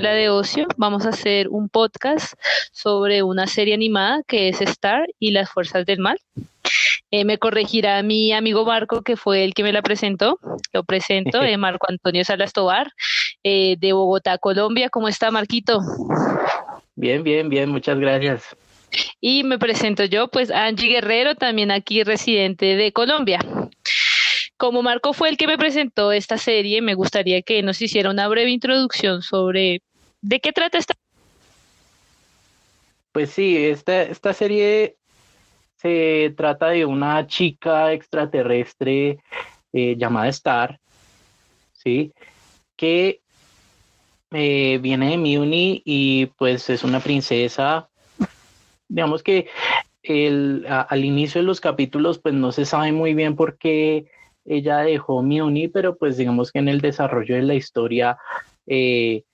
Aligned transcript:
escuela 0.00 0.16
de 0.16 0.30
ocio. 0.30 0.66
Vamos 0.78 1.04
a 1.04 1.10
hacer 1.10 1.48
un 1.48 1.68
podcast 1.68 2.32
sobre 2.72 3.22
una 3.22 3.46
serie 3.46 3.74
animada 3.74 4.22
que 4.26 4.48
es 4.48 4.62
Star 4.62 5.06
y 5.18 5.32
las 5.32 5.50
fuerzas 5.50 5.84
del 5.84 5.98
mal. 5.98 6.18
Eh, 7.10 7.26
me 7.26 7.36
corregirá 7.36 8.02
mi 8.02 8.32
amigo 8.32 8.64
Marco, 8.64 9.02
que 9.02 9.16
fue 9.18 9.44
el 9.44 9.52
que 9.52 9.62
me 9.62 9.74
la 9.74 9.82
presentó. 9.82 10.38
Lo 10.72 10.84
presento, 10.84 11.42
eh, 11.42 11.58
Marco 11.58 11.86
Antonio 11.90 12.24
Salastobar, 12.24 12.90
eh, 13.44 13.76
de 13.78 13.92
Bogotá, 13.92 14.38
Colombia. 14.38 14.88
¿Cómo 14.88 15.06
está, 15.06 15.30
Marquito? 15.30 15.80
Bien, 16.94 17.22
bien, 17.22 17.50
bien, 17.50 17.68
muchas 17.68 17.98
gracias. 17.98 18.56
Y 19.20 19.44
me 19.44 19.58
presento 19.58 20.04
yo, 20.04 20.28
pues 20.28 20.50
Angie 20.50 20.88
Guerrero, 20.88 21.34
también 21.34 21.70
aquí 21.70 22.04
residente 22.04 22.74
de 22.74 22.90
Colombia. 22.92 23.40
Como 24.56 24.82
Marco 24.82 25.12
fue 25.12 25.28
el 25.28 25.36
que 25.38 25.46
me 25.46 25.56
presentó 25.56 26.12
esta 26.12 26.38
serie, 26.38 26.80
me 26.80 26.94
gustaría 26.94 27.40
que 27.40 27.62
nos 27.62 27.80
hiciera 27.80 28.10
una 28.10 28.28
breve 28.28 28.50
introducción 28.50 29.22
sobre 29.22 29.82
de 30.22 30.40
qué 30.40 30.52
trata 30.52 30.78
esta. 30.78 30.94
Pues 33.12 33.30
sí, 33.30 33.56
esta, 33.56 34.02
esta 34.02 34.32
serie 34.32 34.96
se 35.76 36.32
trata 36.36 36.68
de 36.68 36.84
una 36.84 37.26
chica 37.26 37.92
extraterrestre 37.92 39.18
eh, 39.72 39.96
llamada 39.96 40.28
Star, 40.28 40.78
¿sí? 41.72 42.12
Que 42.76 43.20
eh, 44.30 44.78
viene 44.80 45.10
de 45.10 45.18
Muni 45.18 45.82
y 45.84 46.26
pues 46.26 46.70
es 46.70 46.84
una 46.84 47.00
princesa. 47.00 47.88
Digamos 48.88 49.22
que 49.22 49.48
el, 50.02 50.66
al 50.68 51.04
inicio 51.04 51.40
de 51.40 51.46
los 51.46 51.60
capítulos 51.60 52.18
pues 52.18 52.34
no 52.34 52.52
se 52.52 52.64
sabe 52.64 52.92
muy 52.92 53.14
bien 53.14 53.34
por 53.34 53.58
qué 53.58 54.06
ella 54.44 54.78
dejó 54.78 55.22
Muni, 55.22 55.68
pero 55.68 55.96
pues 55.96 56.16
digamos 56.16 56.52
que 56.52 56.58
en 56.60 56.68
el 56.68 56.80
desarrollo 56.80 57.34
de 57.34 57.42
la 57.42 57.54
historia 57.54 58.18
eh, 58.66 59.24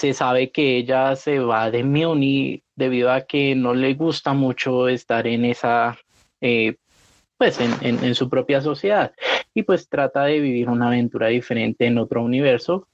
se 0.00 0.14
sabe 0.14 0.50
que 0.50 0.78
ella 0.78 1.14
se 1.14 1.38
va 1.40 1.70
de 1.70 1.84
Muni 1.84 2.62
debido 2.74 3.12
a 3.12 3.20
que 3.20 3.54
no 3.54 3.74
le 3.74 3.92
gusta 3.92 4.32
mucho 4.32 4.88
estar 4.88 5.26
en 5.26 5.44
esa, 5.44 5.98
eh, 6.40 6.76
pues 7.36 7.60
en, 7.60 8.02
en, 8.02 8.14
su 8.14 8.30
propia 8.30 8.62
sociedad 8.62 9.12
y 9.52 9.62
pues 9.62 9.90
trata 9.90 10.24
de 10.24 10.40
vivir 10.40 10.70
una 10.70 10.86
aventura 10.86 11.28
diferente 11.28 11.84
en 11.84 11.98
otro 11.98 12.22
universo. 12.22 12.88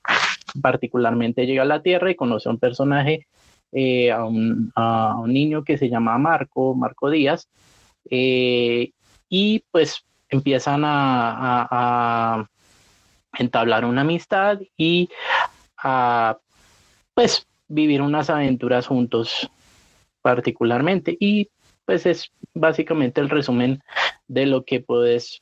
Particularmente 0.60 1.46
llega 1.46 1.62
a 1.62 1.66
la 1.66 1.80
Tierra 1.80 2.10
y 2.10 2.16
conoce 2.16 2.48
a 2.48 2.52
un 2.52 2.58
personaje, 2.58 3.28
eh, 3.70 4.10
a, 4.10 4.24
un, 4.24 4.72
a, 4.74 5.16
un, 5.20 5.32
niño 5.32 5.62
que 5.62 5.78
se 5.78 5.88
llama 5.88 6.18
Marco, 6.18 6.74
Marco 6.74 7.08
Díaz, 7.08 7.48
y 8.10 9.64
pues 9.70 10.04
empiezan 10.28 10.82
a, 10.84 12.48
entablar 13.38 13.84
una 13.84 14.00
amistad 14.00 14.58
y 14.76 15.08
a 15.76 16.38
pues 17.16 17.46
vivir 17.66 18.02
unas 18.02 18.28
aventuras 18.28 18.86
juntos 18.86 19.50
particularmente. 20.20 21.16
Y 21.18 21.48
pues 21.86 22.04
es 22.04 22.30
básicamente 22.52 23.22
el 23.22 23.30
resumen 23.30 23.82
de 24.28 24.44
lo 24.44 24.64
que 24.64 24.80
puedes 24.80 25.40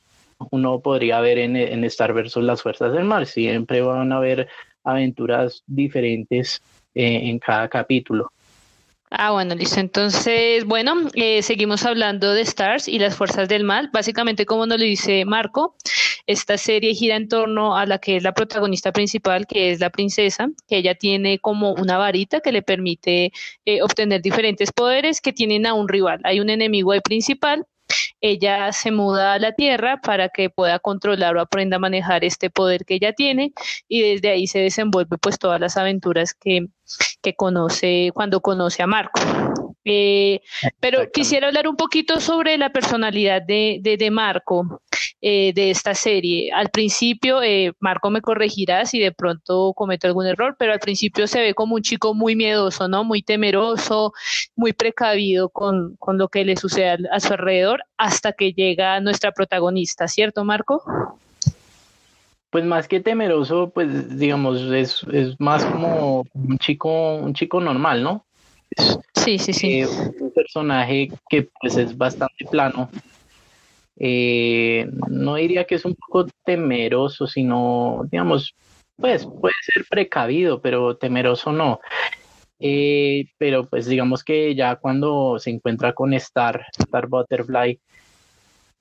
uno 0.51 0.79
podría 0.79 1.19
ver 1.19 1.37
en, 1.37 1.55
en 1.57 1.83
Star 1.83 2.13
versus 2.13 2.43
las 2.43 2.61
fuerzas 2.61 2.93
del 2.93 3.03
mar. 3.03 3.25
Siempre 3.25 3.81
van 3.81 4.13
a 4.13 4.17
haber 4.17 4.47
aventuras 4.85 5.63
diferentes 5.67 6.61
eh, 6.93 7.29
en 7.29 7.39
cada 7.39 7.67
capítulo 7.67 8.31
Ah, 9.11 9.31
bueno, 9.31 9.55
listo. 9.55 9.79
Entonces, 9.79 10.65
bueno, 10.65 10.93
eh, 11.13 11.41
seguimos 11.41 11.85
hablando 11.85 12.33
de 12.33 12.41
Stars 12.41 12.87
y 12.87 12.99
las 12.99 13.15
fuerzas 13.15 13.47
del 13.47 13.63
mal. 13.63 13.89
Básicamente, 13.93 14.45
como 14.45 14.65
nos 14.65 14.79
lo 14.79 14.83
dice 14.83 15.23
Marco, 15.25 15.75
esta 16.27 16.57
serie 16.57 16.93
gira 16.93 17.15
en 17.15 17.29
torno 17.29 17.77
a 17.77 17.85
la 17.85 17.99
que 17.99 18.17
es 18.17 18.23
la 18.23 18.33
protagonista 18.33 18.91
principal, 18.91 19.45
que 19.47 19.71
es 19.71 19.79
la 19.79 19.89
princesa, 19.91 20.49
que 20.67 20.77
ella 20.77 20.95
tiene 20.95 21.39
como 21.39 21.73
una 21.73 21.97
varita 21.97 22.41
que 22.41 22.51
le 22.51 22.61
permite 22.63 23.31
eh, 23.65 23.81
obtener 23.83 24.21
diferentes 24.21 24.71
poderes 24.71 25.21
que 25.21 25.33
tienen 25.33 25.65
a 25.65 25.73
un 25.75 25.87
rival. 25.87 26.19
Hay 26.23 26.39
un 26.39 26.49
enemigo 26.49 26.91
principal 27.03 27.65
ella 28.21 28.71
se 28.71 28.91
muda 28.91 29.33
a 29.33 29.39
la 29.39 29.53
Tierra 29.53 29.99
para 30.01 30.29
que 30.29 30.49
pueda 30.49 30.79
controlar 30.79 31.35
o 31.37 31.41
aprenda 31.41 31.77
a 31.77 31.79
manejar 31.79 32.23
este 32.23 32.49
poder 32.49 32.85
que 32.85 32.95
ella 32.95 33.13
tiene 33.13 33.53
y 33.87 34.01
desde 34.01 34.29
ahí 34.29 34.47
se 34.47 34.59
desenvuelve 34.59 35.17
pues 35.17 35.39
todas 35.39 35.59
las 35.59 35.77
aventuras 35.77 36.33
que, 36.33 36.67
que 37.21 37.35
conoce 37.35 38.11
cuando 38.13 38.41
conoce 38.41 38.83
a 38.83 38.87
Marco. 38.87 39.19
Eh, 39.87 40.41
pero 40.79 41.11
quisiera 41.11 41.47
hablar 41.47 41.67
un 41.67 41.75
poquito 41.75 42.19
sobre 42.19 42.57
la 42.57 42.71
personalidad 42.71 43.43
de, 43.43 43.79
de, 43.83 44.11
Marco 44.11 44.81
eh, 45.21 45.53
de 45.53 45.69
esta 45.69 45.93
serie. 45.93 46.51
Al 46.51 46.69
principio, 46.69 47.43
eh, 47.43 47.71
Marco 47.79 48.09
me 48.09 48.21
corregirá 48.21 48.87
si 48.87 48.97
de 48.99 49.11
pronto 49.11 49.73
cometo 49.75 50.07
algún 50.07 50.25
error, 50.25 50.55
pero 50.57 50.73
al 50.73 50.79
principio 50.79 51.27
se 51.27 51.39
ve 51.39 51.53
como 51.53 51.75
un 51.75 51.83
chico 51.83 52.15
muy 52.15 52.35
miedoso, 52.35 52.87
¿no? 52.87 53.03
Muy 53.03 53.21
temeroso, 53.21 54.11
muy 54.55 54.73
precavido 54.73 55.49
con, 55.49 55.95
con 55.97 56.17
lo 56.17 56.29
que 56.29 56.45
le 56.45 56.57
sucede 56.57 56.97
a, 57.11 57.19
su 57.19 57.33
alrededor 57.33 57.83
hasta 57.95 58.33
que 58.33 58.53
llega 58.53 58.99
nuestra 59.01 59.33
protagonista, 59.33 60.07
¿cierto, 60.07 60.43
Marco? 60.43 60.83
Pues 62.49 62.65
más 62.65 62.87
que 62.87 63.01
temeroso, 63.01 63.69
pues 63.69 64.17
digamos, 64.17 64.61
es, 64.61 65.05
es 65.11 65.39
más 65.39 65.63
como 65.63 66.25
un 66.33 66.57
chico, 66.57 67.17
un 67.17 67.35
chico 67.35 67.61
normal, 67.61 68.01
¿no? 68.01 68.25
Sí, 69.13 69.39
sí, 69.39 69.53
sí. 69.53 69.79
Eh, 69.81 69.87
un 70.19 70.31
personaje 70.31 71.09
que 71.29 71.49
pues 71.59 71.77
es 71.77 71.97
bastante 71.97 72.45
plano. 72.49 72.89
Eh, 73.97 74.87
no 75.09 75.35
diría 75.35 75.65
que 75.65 75.75
es 75.75 75.85
un 75.85 75.95
poco 75.95 76.27
temeroso, 76.43 77.25
sino, 77.27 78.01
digamos, 78.11 78.53
pues 78.97 79.25
puede 79.25 79.55
ser 79.63 79.85
precavido, 79.89 80.61
pero 80.61 80.97
temeroso 80.97 81.51
no. 81.51 81.79
Eh, 82.59 83.25
pero 83.37 83.65
pues 83.65 83.85
digamos 83.85 84.23
que 84.23 84.55
ya 84.55 84.75
cuando 84.75 85.39
se 85.39 85.49
encuentra 85.49 85.93
con 85.93 86.13
Star, 86.13 86.65
Star 86.77 87.07
Butterfly, 87.07 87.79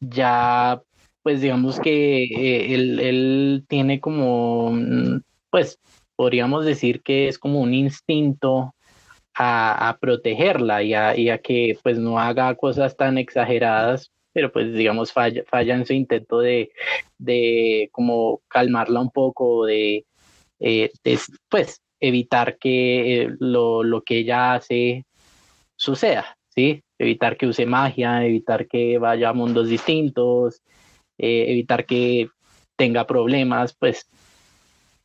ya 0.00 0.80
pues 1.22 1.40
digamos 1.40 1.80
que 1.80 2.74
él, 2.74 3.00
él 3.00 3.64
tiene 3.66 3.98
como, 3.98 4.72
mm, 4.72 5.22
pues 5.50 5.78
podríamos 6.16 6.66
decir 6.66 7.02
que 7.02 7.28
es 7.28 7.38
como 7.38 7.60
un 7.60 7.72
instinto 7.72 8.74
a, 9.34 9.98
protegerla 10.00 10.82
y 10.82 10.94
a, 10.94 11.38
que 11.38 11.78
pues 11.82 11.98
no 11.98 12.18
haga 12.18 12.54
cosas 12.54 12.96
tan 12.96 13.18
exageradas, 13.18 14.12
pero 14.32 14.52
pues 14.52 14.72
digamos 14.74 15.12
falla, 15.12 15.44
en 15.52 15.86
su 15.86 15.92
intento 15.92 16.40
de, 16.40 16.70
de 17.18 17.88
como 17.92 18.40
calmarla 18.48 19.00
un 19.00 19.10
poco, 19.10 19.66
de, 19.66 20.04
eh, 20.60 20.90
pues 21.48 21.82
evitar 22.00 22.58
que 22.58 23.22
eh, 23.22 23.30
lo, 23.38 23.82
lo, 23.82 24.02
que 24.02 24.18
ella 24.18 24.54
hace 24.54 25.04
suceda, 25.76 26.36
¿sí? 26.48 26.82
Evitar 26.98 27.36
que 27.36 27.46
use 27.46 27.66
magia, 27.66 28.24
evitar 28.24 28.68
que 28.68 28.98
vaya 28.98 29.30
a 29.30 29.32
mundos 29.32 29.68
distintos, 29.68 30.62
eh, 31.18 31.46
evitar 31.48 31.86
que 31.86 32.28
tenga 32.76 33.06
problemas, 33.06 33.74
pues 33.78 34.08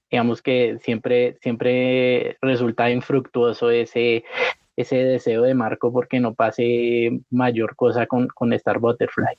digamos 0.09 0.41
que 0.41 0.77
siempre, 0.83 1.37
siempre 1.41 2.37
resulta 2.41 2.89
infructuoso 2.89 3.69
ese, 3.69 4.23
ese 4.75 4.97
deseo 4.97 5.43
de 5.43 5.53
Marco 5.53 5.91
porque 5.91 6.19
no 6.19 6.33
pase 6.33 7.19
mayor 7.29 7.75
cosa 7.75 8.07
con, 8.07 8.27
con 8.27 8.53
Star 8.53 8.79
Butterfly. 8.79 9.35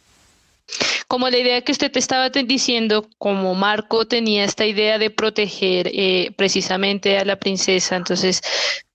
Como 1.09 1.29
la 1.29 1.39
idea 1.39 1.63
que 1.63 1.73
usted 1.73 1.91
te 1.91 1.99
estaba 1.99 2.29
diciendo, 2.31 3.05
como 3.19 3.55
Marco 3.57 4.07
tenía 4.07 4.45
esta 4.45 4.65
idea 4.65 4.97
de 4.97 5.11
proteger 5.11 5.91
eh, 5.93 6.31
precisamente 6.37 7.19
a 7.19 7.25
la 7.25 7.35
princesa, 7.35 7.97
entonces, 7.97 8.41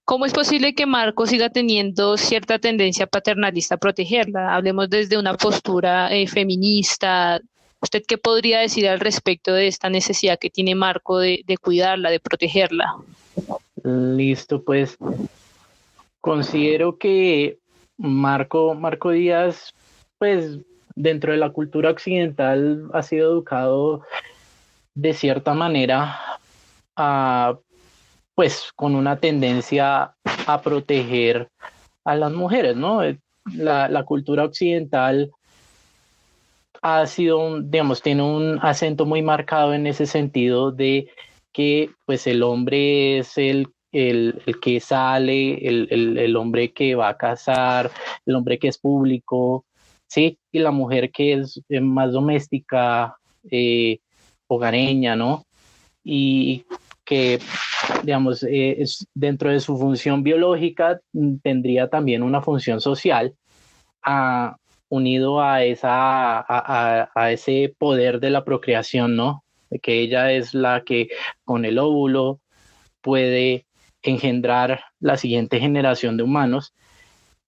¿cómo 0.05 0.25
es 0.25 0.31
posible 0.31 0.73
que 0.73 0.85
Marco 0.85 1.25
siga 1.25 1.49
teniendo 1.49 2.15
cierta 2.15 2.57
tendencia 2.57 3.05
paternalista 3.05 3.75
a 3.75 3.79
protegerla? 3.79 4.55
Hablemos 4.55 4.89
desde 4.89 5.17
una 5.17 5.33
postura 5.33 6.09
eh, 6.15 6.25
feminista, 6.27 7.41
¿Usted 7.85 8.03
qué 8.07 8.17
podría 8.17 8.61
decir 8.61 8.89
al 8.89 8.99
respecto 8.99 9.53
de 9.53 9.67
esta 9.67 9.91
necesidad 9.91 10.39
que 10.39 10.49
tiene 10.49 10.73
Marco 10.73 11.19
de, 11.19 11.43
cuidarla, 11.61 12.09
de 12.09 12.19
protegerla? 12.19 12.95
Listo, 13.83 14.63
pues 14.63 14.97
considero 16.19 16.97
que 16.97 17.59
Marco, 17.95 18.73
Marco 18.73 19.11
Díaz, 19.11 19.71
pues 20.17 20.57
dentro 20.95 21.31
de 21.31 21.37
la 21.37 21.51
cultura 21.51 21.91
occidental 21.91 22.89
ha 22.91 23.03
sido 23.03 23.33
educado 23.33 24.01
de 24.95 25.13
cierta 25.13 25.53
manera 25.53 26.19
pues 28.33 28.71
con 28.75 28.95
una 28.95 29.17
tendencia 29.17 30.15
a 30.47 30.61
proteger 30.63 31.49
a 32.03 32.15
las 32.15 32.31
mujeres, 32.31 32.75
¿no? 32.75 33.01
La 33.53 34.03
cultura 34.05 34.43
occidental 34.43 35.29
ha 36.87 37.07
sido, 37.07 37.61
digamos, 37.61 38.03
tiene 38.03 38.21
un 38.21 38.59
acento 38.61 39.07
muy 39.07 39.23
marcado 39.23 39.73
en 39.73 39.87
ese 39.87 40.05
sentido 40.05 40.71
de 40.71 41.09
que 41.51 41.89
pues 42.05 42.27
el 42.27 42.43
hombre 42.43 43.17
es 43.17 43.39
el, 43.39 43.69
el, 43.91 44.39
que 44.61 44.79
sale, 44.79 45.67
el, 45.67 46.19
el, 46.19 46.35
hombre 46.35 46.73
que 46.73 46.93
va 46.93 47.09
a 47.09 47.17
casar, 47.17 47.89
el 48.23 48.35
hombre 48.35 48.59
que 48.59 48.67
es 48.67 48.77
público, 48.77 49.65
¿sí? 50.05 50.37
Y 50.51 50.59
la 50.59 50.69
mujer 50.69 51.09
que 51.09 51.33
es 51.33 51.59
eh, 51.69 51.81
más 51.81 52.11
doméstica, 52.11 53.17
eh, 53.49 53.97
hogareña, 54.45 55.15
¿no? 55.15 55.43
Y 56.03 56.65
que 57.03 57.39
digamos, 58.03 58.43
eh, 58.43 58.83
es, 58.83 59.07
dentro 59.15 59.49
de 59.49 59.59
su 59.59 59.75
función 59.75 60.21
biológica 60.21 61.01
mm, 61.13 61.37
tendría 61.37 61.89
también 61.89 62.21
una 62.21 62.43
función 62.43 62.79
social 62.79 63.33
a, 64.03 64.57
unido 64.95 65.41
a, 65.41 65.63
esa, 65.63 66.45
a, 66.47 67.31
ese 67.31 67.75
poder 67.77 68.19
de 68.19 68.29
la 68.29 68.43
procreación, 68.43 69.15
¿no? 69.15 69.43
Que 69.81 70.01
ella 70.01 70.31
es 70.31 70.53
la 70.53 70.83
que 70.83 71.09
con 71.43 71.65
el 71.65 71.79
óvulo 71.79 72.39
puede 73.01 73.65
engendrar 74.01 74.85
la 74.99 75.17
siguiente 75.17 75.59
generación 75.59 76.17
de 76.17 76.23
humanos. 76.23 76.73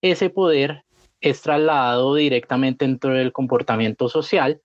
Ese 0.01 0.29
poder 0.29 0.83
es 1.21 1.41
trasladado 1.41 2.15
directamente 2.15 2.85
dentro 2.85 3.13
del 3.13 3.31
comportamiento 3.31 4.09
social 4.09 4.61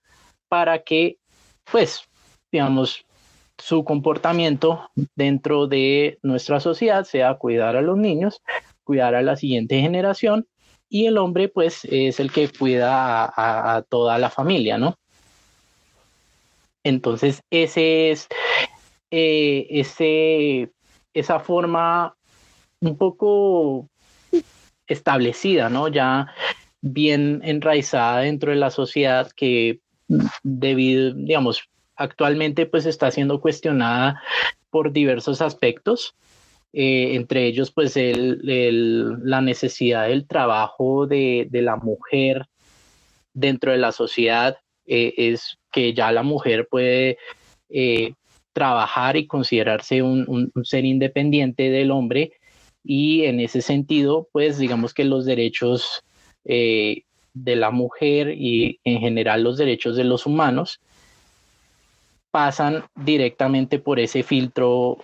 para 0.49 0.83
que, 0.83 1.19
pues, 1.71 2.03
digamos, 2.51 3.07
su 3.59 3.85
comportamiento 3.85 4.91
dentro 5.15 5.67
de 5.67 6.19
nuestra 6.23 6.61
sociedad 6.61 7.05
sea 7.05 7.35
cuidar 7.35 7.77
a 7.77 7.83
los 7.83 7.97
niños, 7.97 8.43
cuidar 8.85 9.15
a 9.15 9.23
la 9.23 9.37
siguiente 9.37 9.81
generación 9.81 10.47
y 10.93 11.07
el 11.07 11.17
hombre 11.17 11.49
pues 11.49 11.87
es 11.87 12.21
el 12.21 12.31
que 12.31 12.51
cuida 12.51 13.33
a, 13.35 13.83
toda 13.89 14.19
la 14.19 14.29
familia, 14.29 14.77
¿no? 14.77 14.99
Entonces 16.85 17.41
ese 17.51 18.11
es 18.11 18.29
eh, 19.11 19.67
ese, 19.71 20.71
esa 21.15 21.41
forma 21.41 22.15
un 22.81 22.99
poco 22.99 23.89
establecida, 24.87 25.71
¿no? 25.71 25.89
Ya 25.89 26.27
bien 26.83 27.41
enraizada 27.43 28.21
dentro 28.21 28.51
de 28.51 28.59
la 28.59 28.71
sociedad 28.71 29.33
que 29.35 29.81
debido, 30.43 31.15
digamos, 31.15 31.71
actualmente 31.97 32.67
pues 32.67 32.85
está 32.85 33.11
siendo 33.11 33.41
cuestionada 33.41 34.21
por 34.69 34.93
diversos 34.93 35.41
aspectos, 35.41 36.15
eh, 36.73 37.17
entre 37.17 37.47
ellos 37.47 37.71
pues 37.71 37.97
el, 37.99 38.41
la 39.25 39.43
necesidad 39.43 40.09
del 40.09 40.27
trabajo 40.27 41.07
de, 41.07 41.49
la 41.53 41.77
mujer 41.77 42.47
dentro 43.35 43.73
de 43.73 43.79
la 43.79 43.93
sociedad, 43.93 44.57
eh, 44.87 45.13
es 45.17 45.59
que 45.71 45.93
ya 45.93 46.11
la 46.13 46.23
mujer 46.23 46.69
puede 46.71 47.19
eh, 47.69 48.15
trabajar 48.55 49.17
y 49.17 49.27
considerarse 49.27 50.03
un, 50.03 50.51
ser 50.65 50.85
independiente 50.85 51.71
del 51.71 51.91
hombre. 51.91 52.33
Y 52.85 53.25
en 53.25 53.41
ese 53.41 53.61
sentido 53.61 54.29
pues 54.33 54.59
digamos 54.59 54.95
que 54.95 55.05
los 55.05 55.25
derechos 55.25 56.03
de 56.45 57.05
la 57.57 57.71
mujer 57.71 58.35
y 58.37 58.81
en 58.83 58.99
general 58.99 59.45
los 59.45 59.57
derechos 59.57 59.95
de 59.95 60.03
los 60.03 60.27
humanos 60.27 60.81
pasan 62.33 62.83
directamente 62.97 63.79
por 63.79 64.01
ese 64.01 64.25
filtro 64.25 64.99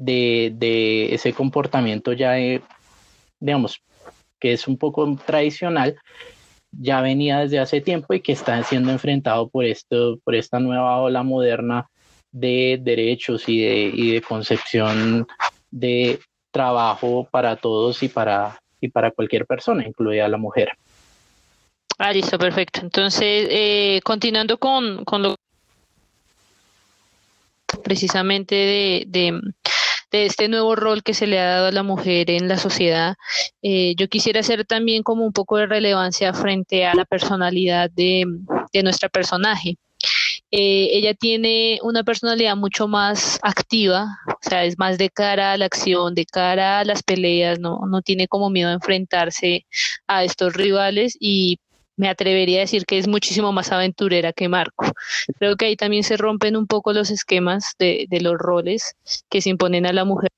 de, 0.00 1.14
ese 1.14 1.32
comportamiento 1.32 2.12
ya, 2.12 2.34
digamos, 3.38 3.80
que 4.38 4.52
es 4.52 4.66
un 4.66 4.78
poco 4.78 5.16
tradicional, 5.26 5.96
ya 6.72 7.00
venía 7.00 7.40
desde 7.40 7.58
hace 7.58 7.80
tiempo 7.80 8.14
y 8.14 8.20
que 8.20 8.32
está 8.32 8.62
siendo 8.62 8.90
enfrentado 8.90 9.48
por, 9.48 9.64
esto, 9.64 10.18
por 10.24 10.34
esta 10.34 10.58
nueva 10.58 10.98
ola 10.98 11.22
moderna 11.22 11.88
de 12.32 12.78
derechos 12.80 13.48
y 13.48 13.60
de, 13.60 13.90
y 13.92 14.12
de 14.12 14.22
concepción 14.22 15.26
de 15.70 16.20
trabajo 16.50 17.28
para 17.30 17.56
todos 17.56 18.02
y 18.02 18.08
para, 18.08 18.60
y 18.80 18.88
para 18.88 19.10
cualquier 19.10 19.46
persona, 19.46 19.86
incluida 19.86 20.28
la 20.28 20.38
mujer. 20.38 20.70
Ah, 21.98 22.12
listo, 22.12 22.38
perfecto. 22.38 22.80
Entonces, 22.80 23.46
eh, 23.50 24.00
continuando 24.02 24.56
con, 24.56 25.04
con 25.04 25.22
lo 25.22 25.36
precisamente 27.82 29.06
de, 29.06 29.40
este 30.12 30.48
nuevo 30.48 30.76
rol 30.76 31.02
que 31.02 31.14
se 31.14 31.26
le 31.26 31.38
ha 31.38 31.46
dado 31.46 31.66
a 31.68 31.72
la 31.72 31.82
mujer 31.82 32.30
en 32.30 32.48
la 32.48 32.58
sociedad, 32.58 33.16
eh, 33.62 33.94
yo 33.96 34.08
quisiera 34.08 34.40
hacer 34.40 34.64
también 34.64 35.02
como 35.02 35.24
un 35.24 35.32
poco 35.32 35.56
de 35.56 35.66
relevancia 35.66 36.32
frente 36.32 36.86
a 36.86 36.94
la 36.94 37.04
personalidad 37.04 37.90
de, 37.90 38.24
nuestra 38.82 39.08
personaje. 39.08 39.76
Eh, 40.50 40.88
ella 40.92 41.14
tiene 41.14 41.78
una 41.82 42.02
personalidad 42.02 42.56
mucho 42.56 42.88
más 42.88 43.38
activa, 43.42 44.18
o 44.26 44.38
sea, 44.40 44.64
es 44.64 44.78
más 44.78 44.98
de 44.98 45.10
cara 45.10 45.52
a 45.52 45.56
la 45.56 45.66
acción, 45.66 46.14
de 46.14 46.24
cara 46.24 46.80
a 46.80 46.84
las 46.84 47.02
peleas, 47.02 47.60
no, 47.60 47.80
no 47.88 48.02
tiene 48.02 48.26
como 48.26 48.50
miedo 48.50 48.70
a 48.70 48.74
enfrentarse 48.74 49.66
a 50.06 50.24
estos 50.24 50.54
rivales 50.54 51.16
y 51.20 51.58
me 52.00 52.08
atrevería 52.08 52.58
a 52.58 52.60
decir 52.62 52.86
que 52.86 52.96
es 52.96 53.06
muchísimo 53.06 53.52
más 53.52 53.72
aventurera 53.72 54.32
que 54.32 54.48
Marco. 54.48 54.86
Creo 55.38 55.56
que 55.56 55.66
ahí 55.66 55.76
también 55.76 56.02
se 56.02 56.16
rompen 56.16 56.56
un 56.56 56.66
poco 56.66 56.94
los 56.94 57.10
esquemas 57.10 57.74
de, 57.78 58.08
los 58.22 58.38
roles 58.38 58.96
que 59.28 59.42
se 59.42 59.50
imponen 59.50 59.84
a 59.84 59.92
la 59.92 60.06
mujer. 60.06 60.30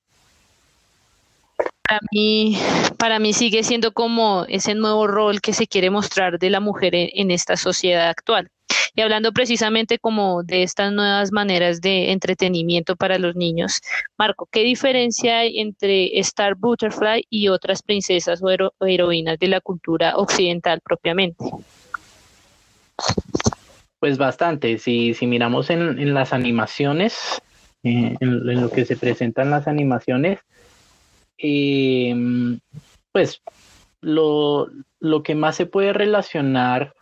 Para 1.56 2.00
mí, 2.10 2.58
para 2.98 3.20
mí 3.20 3.32
sigue 3.32 3.62
siendo 3.62 3.92
como 3.92 4.44
ese 4.48 4.74
nuevo 4.74 5.06
rol 5.06 5.40
que 5.40 5.52
se 5.52 5.68
quiere 5.68 5.88
mostrar 5.88 6.40
de 6.40 6.50
la 6.50 6.58
mujer 6.58 6.94
en 6.94 7.30
esta 7.30 7.56
sociedad 7.56 8.08
actual. 8.08 8.50
Y 8.94 9.00
hablando 9.00 9.32
precisamente 9.32 9.98
como 9.98 10.42
de 10.42 10.62
estas 10.62 10.92
nuevas 10.92 11.32
maneras 11.32 11.80
de 11.80 12.12
entretenimiento 12.12 12.94
para 12.94 13.18
los 13.18 13.34
niños, 13.34 13.80
Marco, 14.18 14.46
¿qué 14.50 14.62
diferencia 14.64 15.38
hay 15.38 15.60
entre 15.60 16.18
Star 16.20 16.56
Butterfly 16.56 17.24
y 17.30 17.48
otras 17.48 17.82
princesas 17.82 18.42
o, 18.42 18.86
heroínas 18.86 19.38
de 19.38 19.48
la 19.48 19.62
cultura 19.62 20.16
occidental 20.16 20.80
propiamente? 20.82 21.42
Pues 23.98 24.18
bastante. 24.18 24.78
Si, 24.78 25.14
si 25.14 25.26
miramos 25.26 25.70
en, 25.70 26.12
las 26.12 26.34
animaciones, 26.34 27.40
eh, 27.84 28.14
en, 28.20 28.60
lo 28.60 28.70
que 28.70 28.84
se 28.84 28.96
presentan 28.96 29.48
las 29.48 29.68
animaciones, 29.68 30.40
eh, 31.38 32.14
pues 33.10 33.40
lo, 34.02 34.68
lo, 35.00 35.22
que 35.22 35.34
más 35.34 35.56
se 35.56 35.64
puede 35.64 35.94
relacionar 35.94 36.94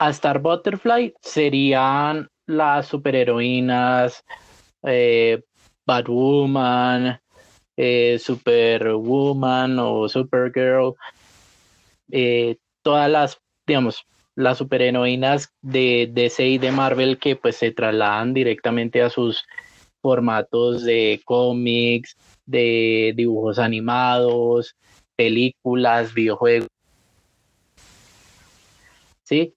Star 0.00 0.40
Butterfly 0.40 1.14
serían 1.20 2.28
las 2.46 2.88
superheroínas, 2.88 4.22
eh, 4.82 5.42
Batwoman, 5.86 7.18
eh, 7.76 8.18
Superwoman 8.18 9.78
o 9.78 10.08
Supergirl, 10.08 10.94
eh, 12.10 12.56
todas 12.82 13.10
las, 13.10 13.38
digamos, 13.66 14.04
las 14.36 14.58
superheroínas 14.58 15.52
de 15.62 16.10
DC 16.12 16.46
y 16.46 16.58
de 16.58 16.72
Marvel 16.72 17.18
que 17.18 17.36
pues 17.36 17.56
se 17.56 17.70
trasladan 17.70 18.34
directamente 18.34 19.00
a 19.02 19.10
sus 19.10 19.44
formatos 20.02 20.84
de 20.84 21.20
cómics, 21.24 22.16
de 22.44 23.14
dibujos 23.16 23.58
animados, 23.58 24.74
películas, 25.16 26.12
videojuegos. 26.12 26.68
¿Sí? 29.22 29.54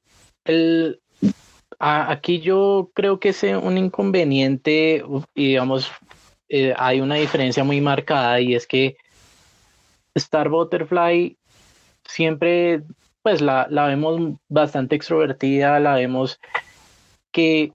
El, 0.47 1.01
aquí 1.79 2.39
yo 2.39 2.91
creo 2.93 3.19
que 3.19 3.29
es 3.29 3.43
un 3.43 3.77
inconveniente 3.77 5.03
y 5.35 5.47
digamos, 5.47 5.91
eh, 6.49 6.73
hay 6.77 7.01
una 7.01 7.15
diferencia 7.15 7.63
muy 7.63 7.81
marcada 7.81 8.39
y 8.39 8.55
es 8.55 8.65
que 8.67 8.97
Star 10.15 10.49
Butterfly 10.49 11.37
siempre, 12.05 12.83
pues 13.21 13.41
la, 13.41 13.67
la 13.69 13.87
vemos 13.87 14.37
bastante 14.47 14.95
extrovertida, 14.95 15.79
la 15.79 15.95
vemos 15.95 16.39
que 17.31 17.73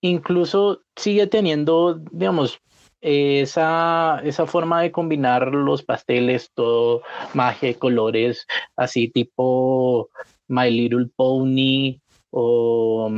incluso 0.00 0.80
sigue 0.96 1.26
teniendo, 1.26 1.94
digamos, 2.10 2.60
esa, 3.02 4.20
esa 4.24 4.46
forma 4.46 4.80
de 4.80 4.92
combinar 4.92 5.48
los 5.48 5.82
pasteles, 5.82 6.50
todo 6.54 7.02
magia 7.34 7.74
colores, 7.74 8.46
así 8.76 9.08
tipo 9.08 10.08
My 10.52 10.70
Little 10.70 11.08
Pony 11.16 11.98
o 12.30 13.10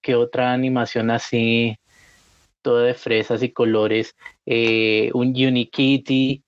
qué 0.00 0.14
otra 0.14 0.52
animación 0.52 1.10
así, 1.10 1.76
toda 2.62 2.84
de 2.84 2.94
fresas 2.94 3.42
y 3.42 3.52
colores, 3.52 4.14
eh, 4.46 5.10
un 5.14 5.28
Unikitty, 5.28 6.42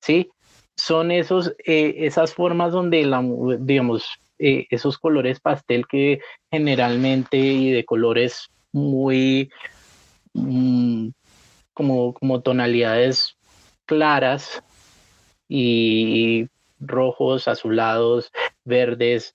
¿sí? 0.00 0.30
Son 0.76 1.10
esos, 1.10 1.52
eh, 1.66 1.94
esas 1.98 2.34
formas 2.34 2.72
donde, 2.72 3.04
la, 3.04 3.22
digamos, 3.58 4.04
eh, 4.38 4.66
esos 4.70 4.96
colores 4.96 5.40
pastel 5.40 5.86
que 5.86 6.20
generalmente 6.50 7.36
y 7.36 7.70
de 7.70 7.84
colores 7.84 8.48
muy 8.72 9.50
mm, 10.32 11.08
como 11.74 12.42
tonalidades 12.42 13.36
claras 13.86 14.62
y 15.48 16.46
rojos, 16.78 17.48
azulados, 17.48 18.30
verdes, 18.64 19.34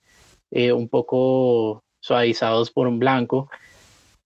eh, 0.51 0.71
un 0.71 0.89
poco 0.89 1.83
suavizados 1.99 2.71
por 2.71 2.87
un 2.87 2.99
blanco, 2.99 3.49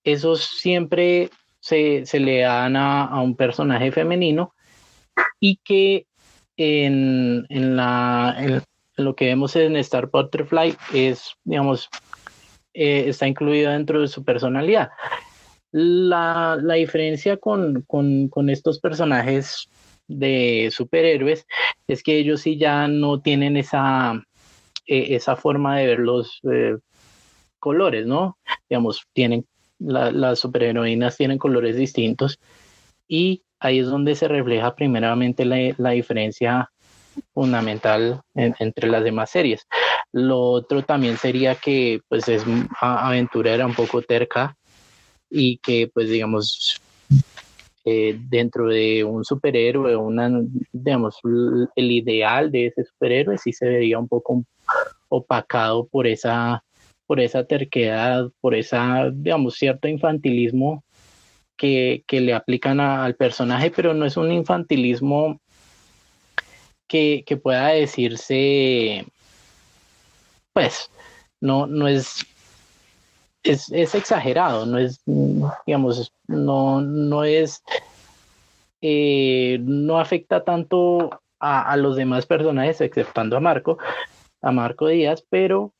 esos 0.03 0.43
siempre 0.43 1.29
se, 1.59 2.03
le 2.13 2.41
dan 2.41 2.75
a, 2.75 3.21
un 3.21 3.35
personaje 3.35 3.91
femenino 3.91 4.53
y 5.39 5.57
que 5.63 6.05
en, 6.57 7.45
la, 7.49 8.63
lo 8.95 9.15
que 9.15 9.25
vemos 9.25 9.55
en 9.55 9.75
Star 9.77 10.09
Butterfly 10.11 10.75
es, 10.93 11.35
digamos, 11.43 11.89
eh, 12.73 13.05
está 13.07 13.27
incluido 13.27 13.71
dentro 13.71 14.01
de 14.01 14.07
su 14.07 14.23
personalidad. 14.23 14.89
La, 15.71 16.57
diferencia 16.75 17.37
con, 17.37 17.85
estos 18.49 18.79
personajes 18.79 19.69
de 20.07 20.69
superhéroes 20.71 21.45
es 21.87 22.01
que 22.01 22.17
ellos 22.17 22.41
sí 22.41 22.57
ya 22.57 22.87
no 22.87 23.21
tienen 23.21 23.55
esa, 23.57 24.23
e, 24.89 25.15
esa 25.15 25.35
forma 25.35 25.77
de 25.77 25.85
ver 25.85 25.99
los 25.99 26.39
eh, 26.51 26.77
colores, 27.59 28.07
¿no? 28.07 28.37
Digamos, 28.67 29.03
tienen 29.13 29.45
las 29.79 30.39
superheroínas 30.39 31.15
tienen 31.15 31.37
colores 31.37 31.77
distintos 31.77 32.37
y 33.07 33.43
ahí 33.59 33.79
es 33.79 33.87
donde 33.87 34.15
se 34.15 34.27
refleja 34.27 34.75
primeramente 34.75 35.45
la, 35.45 35.91
diferencia 35.91 36.69
fundamental 37.33 38.21
entre 38.35 38.89
las 38.89 39.03
demás 39.03 39.29
series. 39.29 39.67
Lo 40.11 40.39
otro 40.39 40.83
también 40.83 41.17
sería 41.17 41.55
que 41.55 42.01
pues 42.09 42.27
es 42.27 42.43
aventurera 42.81 43.65
un 43.65 43.73
poco 43.73 44.01
terca 44.01 44.57
y 45.29 45.57
que 45.59 45.89
pues 45.93 46.09
digamos 46.09 46.81
eh, 47.91 48.19
dentro 48.29 48.67
de 48.67 49.03
un 49.03 49.25
superhéroe, 49.25 49.95
una, 49.95 50.29
digamos, 50.71 51.17
el 51.75 51.91
ideal 51.91 52.51
de 52.51 52.67
ese 52.67 52.83
superhéroe 52.83 53.39
sí 53.39 53.51
se 53.51 53.67
vería 53.67 53.97
un 53.97 54.07
poco 54.07 54.43
opacado 55.07 55.87
por 55.87 56.05
esa, 56.05 56.63
por 57.07 57.19
esa 57.19 57.45
terquedad, 57.45 58.29
por 58.41 58.53
esa, 58.53 59.09
digamos, 59.11 59.55
cierto 59.55 59.87
infantilismo 59.87 60.83
que, 61.57 62.03
le 62.11 62.33
aplican 62.35 62.79
al 62.79 63.15
personaje, 63.15 63.71
pero 63.71 63.95
no 63.95 64.05
es 64.05 64.17
un 64.17 64.31
infantilismo 64.31 65.41
que, 66.87 67.23
que 67.25 67.37
pueda 67.37 67.69
decirse, 67.69 69.03
pues, 70.53 70.91
no, 71.41 71.65
no 71.65 71.87
es 71.87 72.23
es, 73.51 73.95
exagerado, 73.95 74.65
no 74.65 74.77
es, 74.77 75.01
digamos, 75.65 76.13
no, 76.27 76.81
no 76.81 77.23
es, 77.23 77.63
eh, 78.81 79.57
no 79.61 79.99
afecta 79.99 80.43
tanto 80.43 81.21
a, 81.39 81.75
los 81.77 81.95
demás 81.95 82.25
personajes, 82.25 82.81
exceptando 82.81 83.37
a 83.37 83.39
Marco, 83.39 83.77
a 84.41 84.51
Marco 84.51 84.87
Díaz, 84.87 85.23
pero 85.29 85.73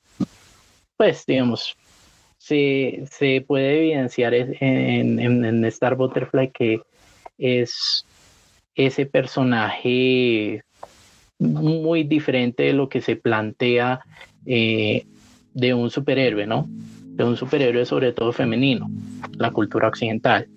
pues, 0.98 1.26
digamos, 1.26 1.78
se, 2.38 3.04
se 3.12 3.44
puede 3.46 3.78
evidenciar 3.78 4.34
en, 4.34 5.20
en, 5.20 5.66
Star 5.66 5.96
Butterfly 5.96 6.52
que 6.52 6.82
es 7.38 8.06
ese 8.76 9.06
personaje 9.06 10.64
muy 11.38 12.04
diferente 12.04 12.64
de 12.64 12.74
lo 12.74 12.90
que 12.90 13.02
se 13.02 13.16
plantea 13.16 14.02
eh, 14.46 15.06
de 15.54 15.74
un 15.74 15.90
superhéroe, 15.90 16.46
¿no? 16.46 16.68
De 17.24 17.30
un 17.30 17.36
superhéroe 17.36 17.86
sobre 17.86 18.14
todo 18.14 18.32
femenino, 18.32 18.90
la 19.38 19.52
cultura 19.52 19.90
occidental. 19.90 20.48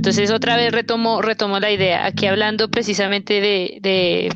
Entonces 0.00 0.30
otra 0.30 0.56
vez 0.56 0.72
retomo, 0.72 1.20
retomo 1.20 1.60
la 1.60 1.70
idea, 1.70 2.06
aquí 2.06 2.26
hablando 2.26 2.70
precisamente 2.70 3.42
de, 3.42 4.34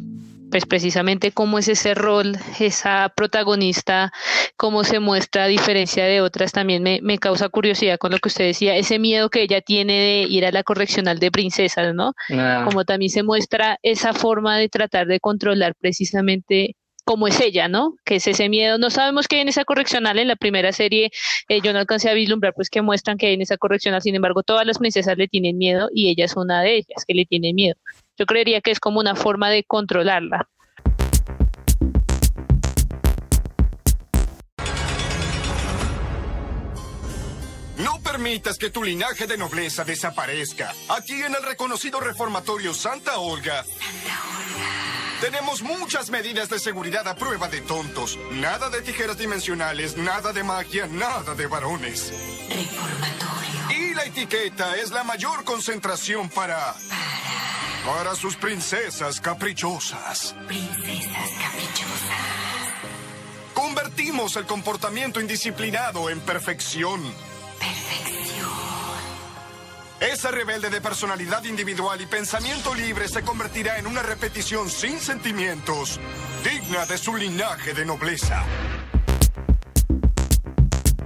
pues 0.51 0.67
precisamente 0.67 1.33
cómo 1.33 1.59
es 1.59 1.69
ese 1.69 1.95
rol, 1.95 2.37
esa 2.61 3.11
protagonista, 3.17 4.13
cómo 4.59 4.85
se 4.85 5.01
muestra 5.01 5.45
a 5.45 5.47
diferencia 5.47 6.05
de 6.05 6.21
otras, 6.21 6.53
también 6.53 6.83
me, 6.83 7.01
me, 7.01 7.17
causa 7.17 7.49
curiosidad 7.49 7.97
con 7.97 8.13
lo 8.13 8.19
que 8.19 8.29
usted 8.29 8.45
decía, 8.45 8.77
ese 8.77 8.99
miedo 8.99 9.31
que 9.31 9.41
ella 9.41 9.63
tiene 9.63 9.95
de 9.95 10.27
ir 10.29 10.45
a 10.45 10.53
la 10.53 10.65
correccional 10.65 11.19
de 11.19 11.31
princesas, 11.31 11.95
¿no? 11.95 12.13
Ah. 12.31 12.67
Como 12.69 12.85
también 12.85 13.09
se 13.09 13.23
muestra 13.23 13.79
esa 13.83 14.13
forma 14.13 14.59
de 14.59 14.69
tratar 14.69 15.07
de 15.07 15.19
controlar 15.19 15.75
precisamente 15.81 16.77
como 17.05 17.29
es 17.29 17.41
ella, 17.41 17.69
¿no? 17.69 17.97
Que 18.05 18.17
es 18.17 18.27
ese 18.27 18.49
miedo. 18.49 18.79
No 18.79 18.91
sabemos 18.91 19.29
qué 19.29 19.37
hay 19.37 19.43
en 19.43 19.49
esa 19.49 19.65
correccional. 19.65 20.19
En 20.19 20.29
la 20.29 20.37
primera 20.37 20.73
serie 20.73 21.11
eh, 21.49 21.61
yo 21.61 21.73
no 21.73 21.79
alcancé 21.79 22.11
a 22.11 22.15
vislumbrar 22.15 22.55
pues 22.55 22.71
que 22.71 22.83
muestran 22.83 23.19
que 23.19 23.27
hay 23.27 23.35
en 23.35 23.43
esa 23.43 23.57
correccional. 23.57 24.03
Sin 24.03 24.15
embargo, 24.15 24.43
todas 24.43 24.67
las 24.67 24.79
princesas 24.79 25.17
le 25.17 25.29
tienen 25.29 25.59
miedo 25.59 25.89
y 25.95 26.09
ella 26.09 26.25
es 26.25 26.37
una 26.37 26.63
de 26.63 26.77
ellas 26.77 27.05
que 27.07 27.15
le 27.15 27.27
tiene 27.27 27.53
miedo. 27.53 27.77
Yo 28.19 28.27
creería 28.27 28.61
que 28.61 28.71
es 28.71 28.81
como 28.81 29.01
una 29.01 29.15
forma 29.15 29.51
de 29.51 29.65
controlarla. 29.65 30.49
No 37.79 38.01
permitas 38.03 38.57
que 38.57 38.71
tu 38.71 38.83
linaje 38.83 39.27
de 39.27 39.37
nobleza 39.37 39.85
desaparezca. 39.85 40.73
Aquí 40.89 41.15
en 41.15 41.35
el 41.35 41.43
reconocido 41.43 42.01
reformatorio 42.01 42.73
Santa 42.73 43.19
Olga. 43.19 43.65
Santa 43.65 44.21
Olga. 44.39 45.04
Tenemos 45.21 45.63
muchas 45.63 46.11
medidas 46.11 46.49
de 46.49 46.59
seguridad 46.59 47.07
a 47.09 47.15
prueba 47.15 47.49
de 47.49 47.61
tontos. 47.61 48.19
Nada 48.33 48.69
de 48.69 48.83
tijeras 48.83 49.19
dimensionales, 49.19 49.97
nada 49.97 50.33
de 50.33 50.43
magia, 50.43 50.87
nada 50.87 51.35
de 51.35 51.47
varones. 51.47 52.13
Reformatorio. 52.49 53.71
Y 53.71 53.95
la 53.95 54.05
etiqueta 54.05 54.77
es 54.77 54.91
la 54.91 55.05
mayor 55.05 55.45
concentración 55.45 56.29
para... 56.29 56.75
Para... 56.75 57.05
Para 57.85 58.15
sus 58.15 58.35
princesas 58.37 59.21
caprichosas. 59.21 60.35
Princesas 60.47 61.31
caprichosas. 61.39 61.95
Convertimos 63.53 64.37
el 64.37 64.47
comportamiento 64.47 65.21
indisciplinado 65.21 66.09
en 66.09 66.19
perfección. 66.21 67.03
Esa 70.13 70.31
rebelde 70.31 70.69
de 70.69 70.83
personalidad 70.83 71.45
individual 71.45 71.99
y 71.99 72.05
pensamiento 72.05 72.75
libre 72.75 73.09
se 73.09 73.23
convertirá 73.23 73.79
en 73.79 73.87
una 73.87 74.03
repetición 74.03 74.69
sin 74.69 74.99
sentimientos, 74.99 75.99
digna 76.45 76.85
de 76.85 76.99
su 76.99 77.17
linaje 77.17 77.73
de 77.73 77.87
nobleza. 77.87 78.45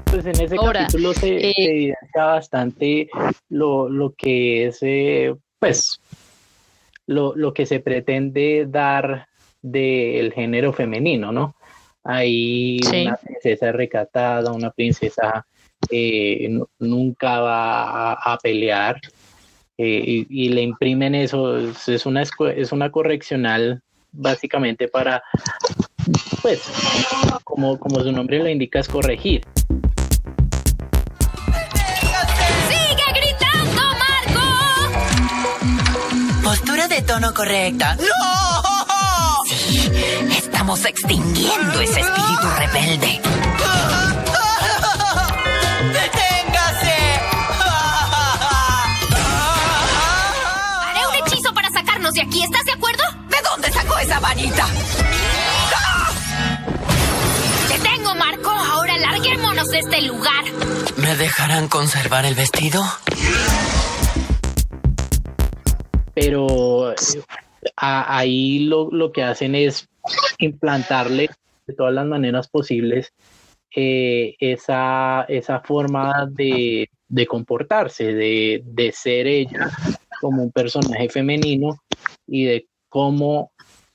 Pues 0.07 0.27
en 0.27 0.41
ese 0.41 0.57
capítulo 0.57 1.15
se, 1.15 1.29
eh, 1.29 1.55
evidencia 1.57 2.25
bastante 2.25 3.09
lo, 3.51 4.15
que 4.19 4.67
es, 4.67 4.79
eh, 4.81 5.33
pues, 5.61 6.01
lo, 7.07 7.37
lo, 7.37 7.55
que 7.55 7.67
se 7.67 7.79
pretende 7.79 8.67
dar 8.69 9.29
del 9.63 10.33
género 10.33 10.73
femenino, 10.73 11.31
¿no? 11.31 11.55
Hay 12.03 12.81
una 13.05 13.17
princesa 13.17 13.71
recatada, 13.71 14.51
una 14.51 14.73
princesa 14.73 15.47
eh, 15.91 16.61
nunca 16.79 17.41
va 17.41 18.13
a, 18.13 18.39
pelear 18.39 19.01
eh, 19.77 20.27
y, 20.29 20.49
le 20.49 20.63
imprimen 20.63 21.15
eso, 21.15 21.59
es 21.59 22.07
una, 22.07 22.23
es 22.23 22.73
una 22.73 22.91
correccional 22.91 23.83
básicamente 24.13 24.89
para, 24.89 25.23
pues, 26.43 26.63
como, 27.45 27.79
como 27.79 28.01
su 28.01 28.13
nombre 28.13 28.39
lo 28.39 28.49
indica, 28.49 28.81
es 28.81 28.89
corregir. 28.89 29.43
¡Sigue 32.69 33.05
gritando, 33.15 33.83
Marco! 34.03 34.47
Postura 36.43 36.89
de 36.89 37.03
tono 37.03 37.33
correcta. 37.35 37.97
¡No! 37.97 38.05
Sí, 39.47 39.91
estamos 40.37 40.85
extinguiendo 40.85 41.81
ese 41.81 42.01
espíritu 42.01 42.47
rebelde. 42.59 43.21
Aquí. 52.21 52.43
¿Estás 52.43 52.65
de 52.65 52.73
acuerdo? 52.73 53.03
¿De 53.29 53.37
dónde 53.51 53.71
sacó 53.71 53.99
esa 53.99 54.21
varita? 54.21 54.67
¡Te 57.69 57.79
tengo, 57.79 58.15
Marco! 58.15 58.51
Ahora 58.51 58.99
larguémonos 58.99 59.69
de 59.69 59.79
este 59.79 60.03
lugar. 60.03 60.45
¿Me 60.97 61.17
dejarán 61.17 61.69
conservar 61.69 62.25
el 62.25 62.35
vestido? 62.35 62.83
Pero 66.15 66.95
ahí 67.77 68.61
lo, 68.61 69.13
que 69.13 69.23
hacen 69.23 69.55
es 69.55 69.89
implantarle 70.39 71.31
de 71.67 71.75
todas 71.75 71.95
las 71.95 72.07
maneras 72.07 72.49
posibles 72.49 73.13
eh, 73.75 74.37
esa, 74.41 75.25
esa 75.29 75.61
forma 75.61 76.27
de, 76.31 76.89
comportarse, 77.27 78.15
de, 78.15 78.63
de, 78.65 78.93
ser 78.93 79.27
ella 79.27 79.71
como 80.21 80.43
un 80.43 80.53
personaje 80.53 81.09
femenino 81.09 81.79
y 82.27 82.45
de 82.45 82.69
cómo 82.89 83.53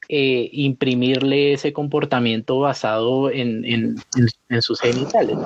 eh, 0.10 0.50
imprimirle 0.52 1.54
ese 1.54 1.72
comportamiento 1.72 2.60
basado 2.60 3.32
en, 3.32 3.96
sus 4.60 4.80
genitales. 4.80 5.38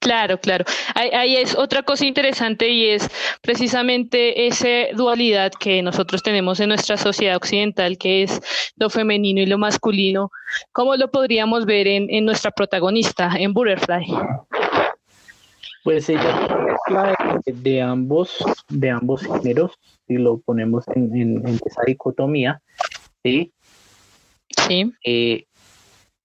Claro, 0.00 0.38
claro. 0.40 0.64
Ahí, 0.94 1.36
es 1.36 1.56
otra 1.56 1.82
cosa 1.82 2.06
interesante 2.06 2.68
y 2.70 2.86
es 2.86 3.10
precisamente 3.42 4.46
esa 4.46 4.94
dualidad 4.94 5.52
que 5.58 5.82
nosotros 5.82 6.22
tenemos 6.22 6.60
en 6.60 6.68
nuestra 6.68 6.96
sociedad 6.96 7.36
occidental, 7.36 7.98
que 7.98 8.22
es 8.22 8.40
lo 8.76 8.90
femenino 8.90 9.40
y 9.40 9.46
lo 9.46 9.58
masculino. 9.58 10.30
¿Cómo 10.72 10.96
lo 10.96 11.10
podríamos 11.10 11.66
ver 11.66 11.86
en, 11.88 12.24
nuestra 12.24 12.50
protagonista, 12.50 13.32
en 13.38 13.52
Butterfly? 13.52 14.06
Pues 15.84 16.08
ella 16.08 16.48
es 17.44 17.62
de, 17.62 17.82
ambos, 17.82 18.36
de 18.68 18.90
ambos 18.90 19.22
géneros, 19.22 19.78
si 20.06 20.14
lo 20.14 20.38
ponemos 20.38 20.84
en, 20.94 21.44
esa 21.66 21.82
dicotomía, 21.86 22.60
¿sí? 23.22 23.52
Sí. 24.66 24.92
Eh, 25.04 25.44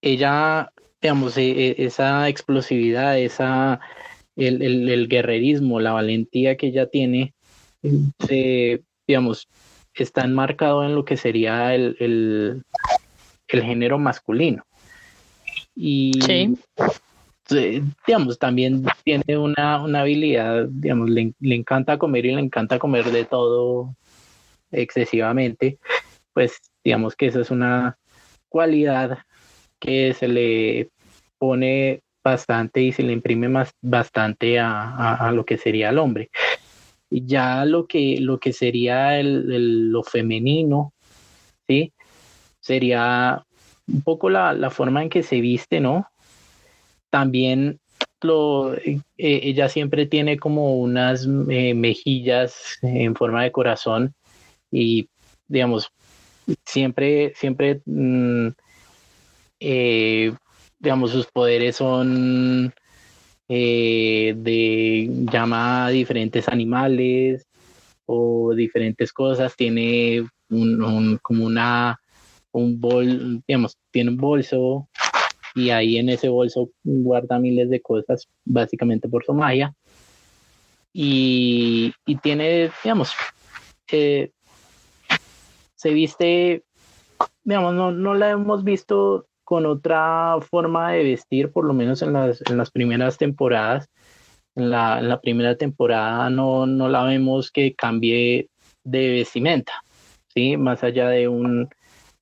ella 0.00 0.70
digamos, 1.04 1.36
e, 1.36 1.50
e, 1.50 1.84
esa 1.84 2.30
explosividad, 2.30 3.18
esa, 3.18 3.78
el, 4.36 5.06
guerrerismo, 5.06 5.78
la 5.78 5.92
valentía 5.92 6.56
que 6.56 6.68
ella 6.68 6.86
tiene, 6.86 7.34
se, 8.26 8.82
digamos, 9.06 9.46
está 9.92 10.22
enmarcado 10.22 10.82
en 10.82 10.94
lo 10.94 11.04
que 11.04 11.18
sería 11.18 11.74
el, 11.74 12.64
género 13.46 13.98
masculino. 13.98 14.64
Y, 15.76 16.12
digamos, 18.06 18.38
también 18.38 18.86
tiene 19.04 19.36
una, 19.36 19.74
habilidad, 20.00 20.68
digamos, 20.70 21.10
le, 21.10 21.34
le, 21.38 21.54
encanta 21.54 21.98
comer 21.98 22.24
y 22.24 22.34
le 22.34 22.40
encanta 22.40 22.78
comer 22.78 23.10
de 23.10 23.26
todo 23.26 23.94
excesivamente, 24.72 25.78
pues 26.32 26.62
digamos 26.82 27.14
que 27.14 27.26
esa 27.26 27.42
es 27.42 27.50
una 27.50 27.98
cualidad 28.48 29.18
que 29.84 30.14
se 30.14 30.28
le 30.28 30.88
pone 31.38 32.02
bastante 32.24 32.80
y 32.80 32.92
se 32.92 33.02
le 33.02 33.12
imprime 33.12 33.48
más 33.48 33.70
bastante 33.82 34.58
a, 34.58 35.30
lo 35.32 35.44
que 35.44 35.58
sería 35.58 35.90
el 35.90 35.98
hombre. 35.98 36.30
Ya 37.10 37.64
lo 37.64 37.86
que, 37.86 38.18
lo 38.20 38.38
que 38.38 38.52
sería 38.52 39.20
el, 39.20 39.90
lo 39.90 40.02
femenino, 40.02 40.92
¿sí? 41.68 41.92
Sería 42.60 43.44
un 43.86 44.02
poco 44.02 44.30
la, 44.30 44.70
forma 44.70 45.02
en 45.02 45.10
que 45.10 45.22
se 45.22 45.40
viste, 45.40 45.80
¿no? 45.80 46.08
También 47.10 47.78
lo, 48.22 48.74
eh, 48.74 49.00
ella 49.18 49.68
siempre 49.68 50.06
tiene 50.06 50.38
como 50.38 50.78
unas 50.78 51.28
eh, 51.50 51.74
mejillas 51.74 52.78
en 52.80 53.14
forma 53.14 53.42
de 53.44 53.52
corazón 53.52 54.14
y, 54.70 55.08
digamos, 55.46 55.92
siempre, 56.64 57.34
siempre 57.36 57.82
mm, 57.84 58.48
eh, 59.60 60.32
digamos, 60.84 61.12
sus 61.12 61.26
poderes 61.26 61.76
son 61.76 62.72
eh, 63.48 64.34
de 64.36 65.08
llama 65.32 65.86
a 65.86 65.88
diferentes 65.88 66.46
animales 66.46 67.46
o 68.04 68.52
diferentes 68.54 69.10
cosas, 69.10 69.56
tiene 69.56 70.26
un, 70.50 71.18
como 71.22 71.46
una, 71.46 71.98
un 72.52 72.78
bol, 72.78 73.42
digamos, 73.48 73.78
tiene 73.90 74.10
un 74.10 74.18
bolso 74.18 74.88
y 75.54 75.70
ahí 75.70 75.96
en 75.96 76.10
ese 76.10 76.28
bolso 76.28 76.68
guarda 76.82 77.38
miles 77.38 77.70
de 77.70 77.80
cosas, 77.80 78.28
básicamente 78.44 79.08
por 79.08 79.24
su 79.24 79.32
magia. 79.32 79.74
Y, 80.92 81.94
tiene, 82.22 82.70
digamos, 82.84 83.14
eh, 83.90 84.30
se 85.74 85.90
viste, 85.90 86.62
digamos, 87.42 87.74
no, 87.74 87.90
no 87.90 88.14
la 88.14 88.30
hemos 88.30 88.62
visto 88.62 89.26
con 89.44 89.66
otra 89.66 90.36
forma 90.50 90.92
de 90.92 91.04
vestir, 91.04 91.52
por 91.52 91.64
lo 91.64 91.74
menos 91.74 92.02
en 92.02 92.12
las, 92.12 92.42
en 92.50 92.56
las 92.56 92.70
primeras 92.70 93.18
temporadas. 93.18 93.88
En 94.56 94.70
la, 94.70 95.00
en 95.00 95.08
la 95.08 95.20
primera 95.20 95.56
temporada 95.56 96.30
no, 96.30 96.64
no, 96.64 96.88
la 96.88 97.02
vemos 97.02 97.50
que 97.50 97.74
cambie 97.74 98.48
de 98.84 99.10
vestimenta, 99.10 99.72
¿sí? 100.32 100.56
Más 100.56 100.84
allá 100.84 101.08
de 101.08 101.26
un, 101.26 101.68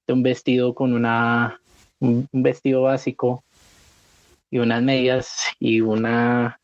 de 0.07 0.13
un 0.15 0.23
vestido 0.23 0.75
con 0.75 0.95
una, 0.95 1.61
un, 2.01 2.27
vestido 2.33 2.83
básico 2.83 3.45
y 4.51 4.59
unas 4.61 4.83
medias 4.83 5.43
y 5.61 5.83
una, 5.83 6.59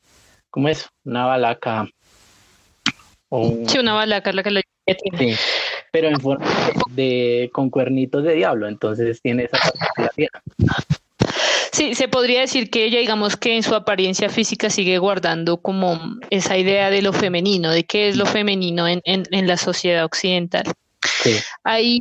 ¿cómo 0.49 0.71
es? 0.71 0.89
Una 1.05 1.27
balaca. 1.27 1.87
sí, 3.67 3.79
una 3.79 3.93
balaca 3.93 4.33
la 4.33 4.43
que 4.43 4.51
le 4.51 4.63
tiene. 4.97 5.37
Sí 5.37 5.43
pero 5.93 6.09
en 6.09 6.21
forma 6.21 6.47
de, 6.91 7.51
con 7.53 7.71
cuernitos 7.71 8.25
de 8.25 8.35
diablo, 8.35 8.69
entonces 8.69 9.21
tiene 9.21 9.45
esa 9.45 9.59
particularidad. 9.59 10.31
Sí, 11.73 11.95
se 11.95 12.09
podría 12.09 12.41
decir 12.41 12.71
que 12.71 12.85
ella, 12.85 12.99
digamos 12.99 13.37
que 13.37 13.55
en 13.55 13.63
su 13.63 13.75
apariencia 13.75 14.29
física 14.29 14.69
sigue 14.69 14.99
guardando 14.99 15.59
como 15.59 16.01
esa 16.31 16.57
idea 16.57 16.91
de 16.91 17.03
lo 17.03 17.13
femenino, 17.13 17.71
de 17.71 17.85
qué 17.85 18.09
es 18.09 18.17
lo 18.17 18.27
femenino 18.27 18.89
en, 18.89 19.01
en, 19.05 19.25
en 19.31 19.47
la 19.47 19.57
sociedad 19.57 20.05
occidental. 20.05 20.65
Sí. 21.23 21.37
Ahí 21.63 22.01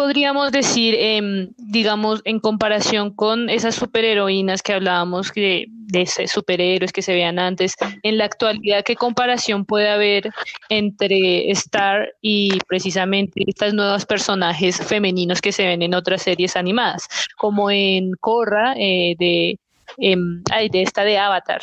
podríamos 0.00 0.50
decir, 0.50 0.94
em, 0.98 1.52
digamos, 1.58 2.22
en 2.24 2.40
comparación 2.40 3.14
con 3.14 3.50
esas 3.50 3.74
superheroínas 3.74 4.62
que 4.62 4.72
hablábamos 4.72 5.30
de, 5.34 5.66
de 5.68 6.06
superhéroes 6.26 6.90
que 6.90 7.02
se 7.02 7.12
veían 7.12 7.38
antes, 7.38 7.74
en 8.02 8.16
la 8.16 8.24
actualidad, 8.24 8.82
¿qué 8.82 8.96
comparación 8.96 9.66
puede 9.66 9.90
haber 9.90 10.30
entre 10.70 11.50
Star 11.50 12.14
y 12.22 12.58
precisamente 12.66 13.42
estas 13.46 13.74
nuevos 13.74 14.06
personajes 14.06 14.78
femeninos 14.78 15.42
que 15.42 15.52
se 15.52 15.66
ven 15.66 15.82
en 15.82 15.92
otras 15.92 16.22
series 16.22 16.56
animadas, 16.56 17.06
como 17.36 17.70
en 17.70 18.12
Korra 18.20 18.72
eh, 18.78 19.16
de, 19.18 19.58
em, 19.98 20.42
de 20.72 20.80
esta 20.80 21.04
de 21.04 21.18
Avatar? 21.18 21.60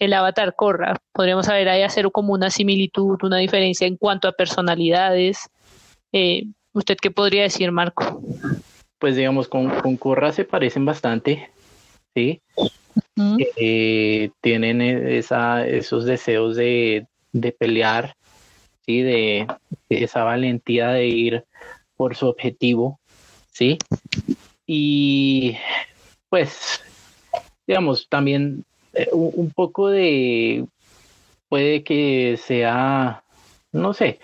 el 0.00 0.12
avatar 0.12 0.54
Korra. 0.56 0.96
Podríamos 1.12 1.46
saber 1.46 1.68
ahí 1.68 1.82
hacer 1.82 2.10
como 2.10 2.34
una 2.34 2.50
similitud, 2.50 3.16
una 3.22 3.38
diferencia 3.38 3.86
en 3.86 3.96
cuanto 3.96 4.26
a 4.26 4.32
personalidades. 4.32 5.48
Eh, 6.12 6.42
¿Usted 6.76 6.98
qué 7.00 7.10
podría 7.10 7.44
decir, 7.44 7.72
Marco? 7.72 8.20
Pues 8.98 9.16
digamos, 9.16 9.48
con, 9.48 9.70
con 9.80 9.96
Corra 9.96 10.30
se 10.30 10.44
parecen 10.44 10.84
bastante, 10.84 11.48
¿sí? 12.14 12.42
Eh, 13.56 14.28
tienen 14.42 14.82
esa, 14.82 15.66
esos 15.66 16.04
deseos 16.04 16.54
de, 16.54 17.06
pelear, 17.58 18.14
¿sí? 18.84 19.00
De, 19.00 19.46
esa 19.88 20.24
valentía 20.24 20.88
de 20.88 21.06
ir 21.06 21.44
por 21.96 22.14
su 22.14 22.26
objetivo, 22.26 23.00
¿sí? 23.50 23.78
Y 24.66 25.56
pues, 26.28 26.82
digamos, 27.66 28.06
también 28.10 28.66
eh, 28.92 29.08
un 29.12 29.50
poco 29.50 29.88
de, 29.88 30.66
puede 31.48 31.82
que 31.84 32.36
sea, 32.36 33.24
no 33.72 33.94
sé, 33.94 34.20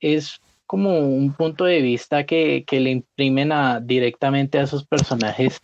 es 0.00 0.40
como 0.70 1.00
un 1.00 1.32
punto 1.32 1.64
de 1.64 1.82
vista 1.82 2.24
que, 2.24 2.64
le 2.70 2.90
imprimen 2.90 3.50
a, 3.50 3.80
directamente 3.80 4.56
a 4.60 4.68
sus 4.68 4.86
personajes 4.86 5.58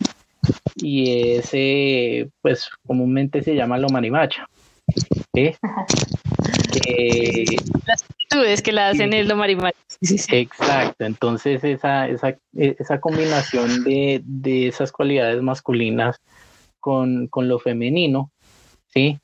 y 0.75 1.31
ese, 1.37 2.29
pues 2.41 2.69
comúnmente 2.85 3.41
se 3.41 3.55
llama 3.55 3.77
lo 3.77 3.87
marimacha. 3.87 4.49
Las 7.85 8.03
actitudes 8.03 8.61
que 8.61 8.73
la 8.73 8.89
hacen 8.89 9.13
es 9.13 9.27
lo 9.27 9.37
marimacha. 9.37 9.77
Exacto, 10.01 11.05
entonces 11.05 11.63
esa, 11.63 12.09
esa, 12.09 12.37
esa 12.53 12.99
combinación 12.99 13.85
de, 13.85 14.21
esas 14.67 14.91
cualidades 14.91 15.41
masculinas 15.41 16.19
con, 16.81 17.29
lo 17.33 17.59
femenino, 17.59 18.29
¿sí? 18.87 19.17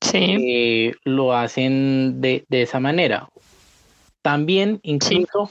Sí. 0.00 0.36
Eh, 0.48 0.94
lo 1.02 1.34
hacen 1.34 2.20
de, 2.20 2.44
de 2.48 2.62
esa 2.62 2.78
manera. 2.78 3.28
También, 4.22 4.80
incluso 4.82 5.50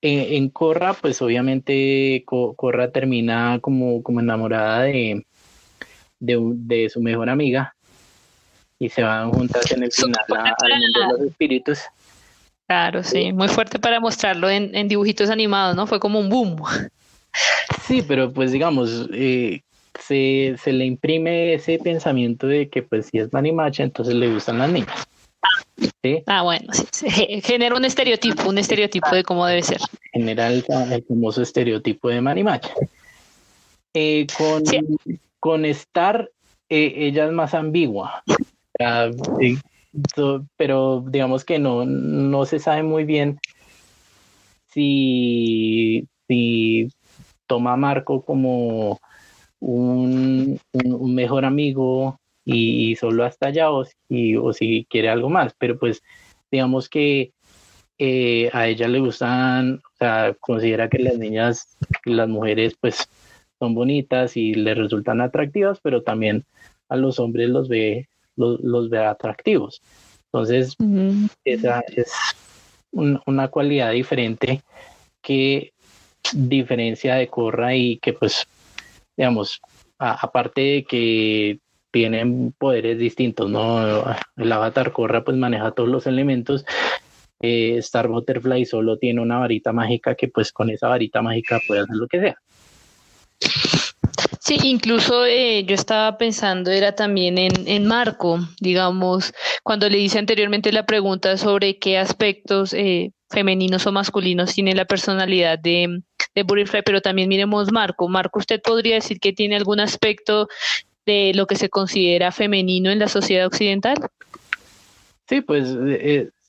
eh, 0.00 0.36
en 0.36 0.48
Corra, 0.48 0.94
pues 0.94 1.20
obviamente 1.22 2.24
Corra 2.26 2.90
termina 2.90 3.58
como, 3.60 4.02
como 4.02 4.20
enamorada 4.20 4.82
de, 4.82 5.24
de, 6.18 6.88
su 6.88 7.00
mejor 7.00 7.28
amiga 7.28 7.74
y 8.78 8.88
se 8.88 9.02
van 9.02 9.30
juntas 9.30 9.70
en 9.70 9.84
el 9.84 9.92
final 9.92 10.16
al 10.28 10.80
mundo 10.80 11.00
de 11.00 11.12
los 11.12 11.20
espíritus. 11.30 11.80
Claro, 12.66 13.02
sí, 13.02 13.32
muy 13.32 13.48
fuerte 13.48 13.78
para 13.78 14.00
mostrarlo 14.00 14.48
en, 14.48 14.74
en, 14.74 14.88
dibujitos 14.88 15.30
animados, 15.30 15.76
¿no? 15.76 15.86
Fue 15.86 16.00
como 16.00 16.18
un 16.18 16.28
boom. 16.28 16.62
Sí, 17.86 18.02
pero 18.02 18.32
pues 18.32 18.52
digamos, 18.52 19.08
eh, 19.12 19.62
se, 20.00 20.56
se, 20.62 20.72
le 20.72 20.84
imprime 20.86 21.54
ese 21.54 21.78
pensamiento 21.78 22.46
de 22.46 22.68
que 22.68 22.82
pues 22.82 23.06
si 23.06 23.18
es 23.18 23.32
manimacha, 23.32 23.82
entonces 23.82 24.14
le 24.14 24.32
gustan 24.32 24.58
las 24.58 24.70
niñas. 24.70 25.06
Ah, 26.26 26.42
bueno, 26.42 26.72
sí, 26.90 27.06
genera 27.42 27.76
un 27.76 27.84
estereotipo, 27.84 28.48
un 28.48 28.58
estereotipo 28.58 29.14
de 29.14 29.22
cómo 29.22 29.46
debe 29.46 29.62
ser. 29.62 29.80
Genera 30.12 30.48
el, 30.48 30.64
famoso 30.64 31.42
estereotipo 31.42 32.08
de 32.08 32.20
Manimacha. 32.20 32.72
Eh, 33.94 34.26
con, 34.36 34.62
con 35.38 35.64
Star, 35.66 36.30
eh, 36.68 36.94
ella 36.96 37.26
es 37.26 37.32
más 37.32 37.54
ambigua, 37.54 38.22
pero 40.56 41.04
digamos 41.06 41.44
que 41.44 41.58
no, 41.58 41.84
no 41.84 42.46
se 42.46 42.58
sabe 42.58 42.82
muy 42.82 43.04
bien 43.04 43.38
si, 44.68 46.08
si 46.26 46.88
toma 47.46 47.74
a 47.74 47.76
Marco 47.76 48.22
como 48.22 48.98
un, 49.60 50.58
un 50.72 51.14
mejor 51.14 51.44
amigo 51.44 52.18
y, 52.44 52.96
solo 52.96 53.24
hasta 53.24 53.48
allá 53.48 53.70
o 53.70 53.84
si, 53.84 54.36
o 54.36 54.52
si 54.52 54.86
quiere 54.90 55.08
algo 55.08 55.30
más, 55.30 55.54
pero 55.58 55.78
pues 55.78 56.02
digamos 56.50 56.88
que 56.88 57.32
eh, 57.98 58.50
a 58.52 58.66
ella 58.66 58.88
le 58.88 59.00
gustan, 59.00 59.76
o 59.76 59.96
sea, 59.98 60.34
considera 60.40 60.88
que 60.88 60.98
las 60.98 61.18
niñas, 61.18 61.76
las 62.04 62.28
mujeres 62.28 62.74
pues 62.80 63.08
son 63.58 63.74
bonitas 63.74 64.36
y 64.36 64.54
le 64.54 64.74
resultan 64.74 65.20
atractivas, 65.20 65.78
pero 65.82 66.02
también 66.02 66.44
a 66.88 66.96
los 66.96 67.20
hombres 67.20 67.48
los 67.48 67.68
ve, 67.68 68.08
los, 68.36 68.90
ve 68.90 68.98
atractivos. 68.98 69.80
Entonces, 70.26 70.76
esa 71.44 71.84
es 71.94 72.12
una 72.90 73.48
cualidad 73.48 73.92
diferente 73.92 74.62
que 75.20 75.72
diferencia 76.32 77.14
de 77.14 77.28
Corra 77.28 77.76
y 77.76 77.98
que 77.98 78.12
pues, 78.12 78.46
digamos, 79.16 79.60
aparte 79.98 80.60
de 80.60 80.84
que 80.84 81.58
tienen 81.92 82.52
poderes 82.58 82.98
distintos, 82.98 83.48
¿no? 83.48 84.04
El 84.36 84.50
avatar 84.50 84.92
Corra 84.92 85.22
pues 85.22 85.36
maneja 85.36 85.70
todos 85.70 85.88
los 85.88 86.06
elementos. 86.06 86.64
Eh, 87.40 87.76
Star 87.78 88.08
Butterfly 88.08 88.64
solo 88.64 88.98
tiene 88.98 89.20
una 89.20 89.38
varita 89.38 89.72
mágica 89.72 90.14
que 90.14 90.28
pues 90.28 90.52
con 90.52 90.70
esa 90.70 90.88
varita 90.88 91.22
mágica 91.22 91.60
puede 91.66 91.82
hacer 91.82 91.96
lo 91.96 92.08
que 92.08 92.20
sea. 92.20 92.36
Sí, 94.40 94.58
incluso 94.64 95.24
eh, 95.26 95.64
yo 95.64 95.74
estaba 95.74 96.18
pensando, 96.18 96.70
era 96.70 96.94
también 96.94 97.38
en, 97.38 97.86
Marco, 97.86 98.40
digamos, 98.60 99.32
cuando 99.62 99.88
le 99.88 99.98
hice 99.98 100.18
anteriormente 100.18 100.72
la 100.72 100.84
pregunta 100.84 101.36
sobre 101.36 101.78
qué 101.78 101.98
aspectos 101.98 102.72
eh, 102.74 103.12
femeninos 103.30 103.86
o 103.86 103.92
masculinos 103.92 104.54
tiene 104.54 104.74
la 104.74 104.84
personalidad 104.84 105.58
de, 105.58 106.02
de 106.34 106.42
Butterfly, 106.42 106.82
pero 106.82 107.00
también 107.00 107.28
miremos 107.28 107.70
Marco. 107.70 108.08
Marco, 108.08 108.40
¿usted 108.40 108.60
podría 108.60 108.96
decir 108.96 109.20
que 109.20 109.32
tiene 109.32 109.56
algún 109.56 109.80
aspecto 109.80 110.48
de 111.06 111.32
lo 111.34 111.46
que 111.46 111.56
se 111.56 111.68
considera 111.68 112.32
femenino 112.32 112.90
en 112.90 112.98
la 112.98 113.08
sociedad 113.08 113.46
occidental? 113.46 113.96
Sí, 115.28 115.40
pues 115.40 115.68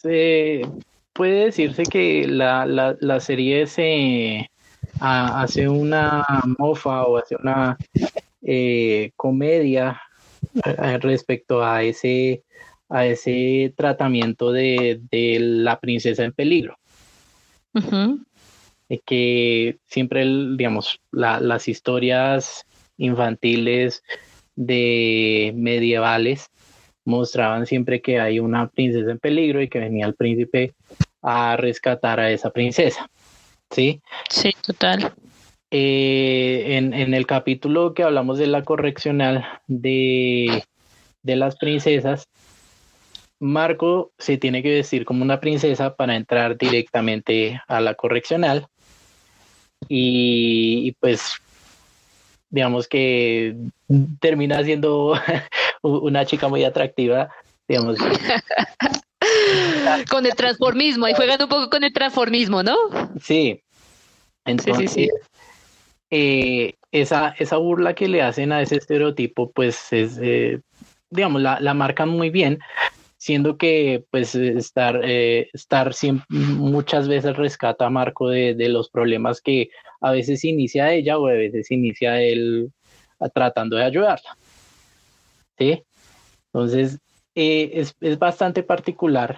eh, 0.04 0.68
puede 1.14 1.46
decirse 1.46 1.84
que 1.84 2.28
la, 2.28 2.66
la, 2.66 2.96
la 3.00 3.20
serie 3.20 3.68
se 3.68 4.50
hace 5.00 5.68
una 5.68 6.26
mofa 6.58 7.04
o 7.04 7.18
hace 7.18 7.36
una 7.36 7.78
eh, 8.42 9.12
comedia 9.16 10.02
eh, 10.66 10.98
respecto 11.00 11.64
a 11.64 11.84
ese, 11.84 12.44
a 12.90 13.06
ese 13.06 13.74
tratamiento 13.76 14.52
de, 14.52 15.02
la 15.40 15.80
princesa 15.80 16.24
en 16.24 16.34
peligro. 16.34 16.78
que 19.06 19.78
siempre, 19.88 20.26
digamos, 20.56 21.00
las 21.12 21.68
historias 21.68 22.66
infantiles 22.98 24.04
de 24.56 25.54
medievales 25.56 26.48
mostraban 27.06 27.66
siempre 27.66 28.02
que 28.02 28.20
hay 28.20 28.40
una 28.40 28.70
princesa 28.70 29.12
en 29.12 29.20
peligro 29.20 29.62
y 29.62 29.70
que 29.70 29.80
venía 29.80 30.06
el 30.06 30.16
príncipe 30.16 30.74
a 31.22 31.58
rescatar 31.58 32.20
a 32.20 32.32
esa 32.32 32.50
princesa. 32.50 33.10
¿sí? 33.74 34.02
Sí, 34.30 34.54
total. 34.66 35.14
Eh, 35.72 36.78
en, 36.78 37.14
el 37.14 37.26
capítulo 37.26 37.94
que 37.94 38.04
hablamos 38.04 38.38
de 38.38 38.48
la 38.48 38.64
correccional 38.64 39.44
de, 39.68 40.64
las 41.24 41.56
princesas, 41.56 42.28
Marco 43.40 44.12
se 44.20 44.38
tiene 44.38 44.62
que 44.62 44.70
vestir 44.70 45.04
como 45.04 45.24
una 45.24 45.40
princesa 45.40 45.96
para 45.96 46.16
entrar 46.16 46.58
directamente 46.58 47.60
a 47.68 47.82
la 47.82 47.96
correccional. 47.96 48.68
Y, 49.90 50.94
pues, 51.00 51.34
digamos 52.54 52.88
que 52.88 53.56
termina 54.20 54.64
siendo 54.64 55.16
una 55.82 56.24
chica 56.24 56.48
muy 56.48 56.64
atractiva, 56.64 57.30
digamos. 57.68 57.98
con 60.10 60.26
el 60.28 60.36
transformismo, 60.36 61.08
y 61.08 61.16
juegan 61.16 61.42
un 61.42 61.50
poco 61.50 61.72
con 61.72 61.84
el 61.84 61.92
transformismo, 61.92 62.62
¿no? 62.62 62.78
Sí. 63.20 63.64
Entonces, 64.46 65.10
eh, 66.12 66.76
esa, 66.92 67.34
esa 67.40 67.58
burla 67.58 67.96
que 67.96 68.08
le 68.08 68.22
hacen 68.22 68.52
a 68.52 68.62
ese 68.62 68.76
estereotipo, 68.76 69.52
pues 69.52 69.92
es, 69.92 70.20
eh, 70.22 70.62
digamos, 71.10 71.42
la, 71.42 71.60
la 71.60 71.74
marcan 71.74 72.10
muy 72.10 72.30
bien, 72.30 72.60
siendo 73.24 73.58
que 73.58 74.04
pues 74.12 74.36
estar, 74.36 75.00
eh, 75.02 75.50
estar 75.54 75.94
siempre, 75.94 76.26
muchas 76.30 77.08
veces 77.08 77.38
rescata 77.38 77.86
a 77.86 77.90
Marco 77.90 78.28
de, 78.28 78.54
de, 78.54 78.68
los 78.68 78.90
problemas 78.90 79.40
que 79.40 79.70
a 80.02 80.12
veces 80.12 80.44
inicia 80.44 80.92
ella 80.92 81.18
o 81.18 81.30
a 81.30 81.32
veces 81.32 81.72
inicia 81.72 82.22
él 82.22 82.70
tratando 83.34 83.78
de 83.78 83.86
ayudarla. 83.86 84.36
¿Sí? 85.58 85.84
Entonces, 86.48 87.00
es, 87.34 87.96
es, 88.02 88.20
bastante 88.20 88.62
particular 88.62 89.38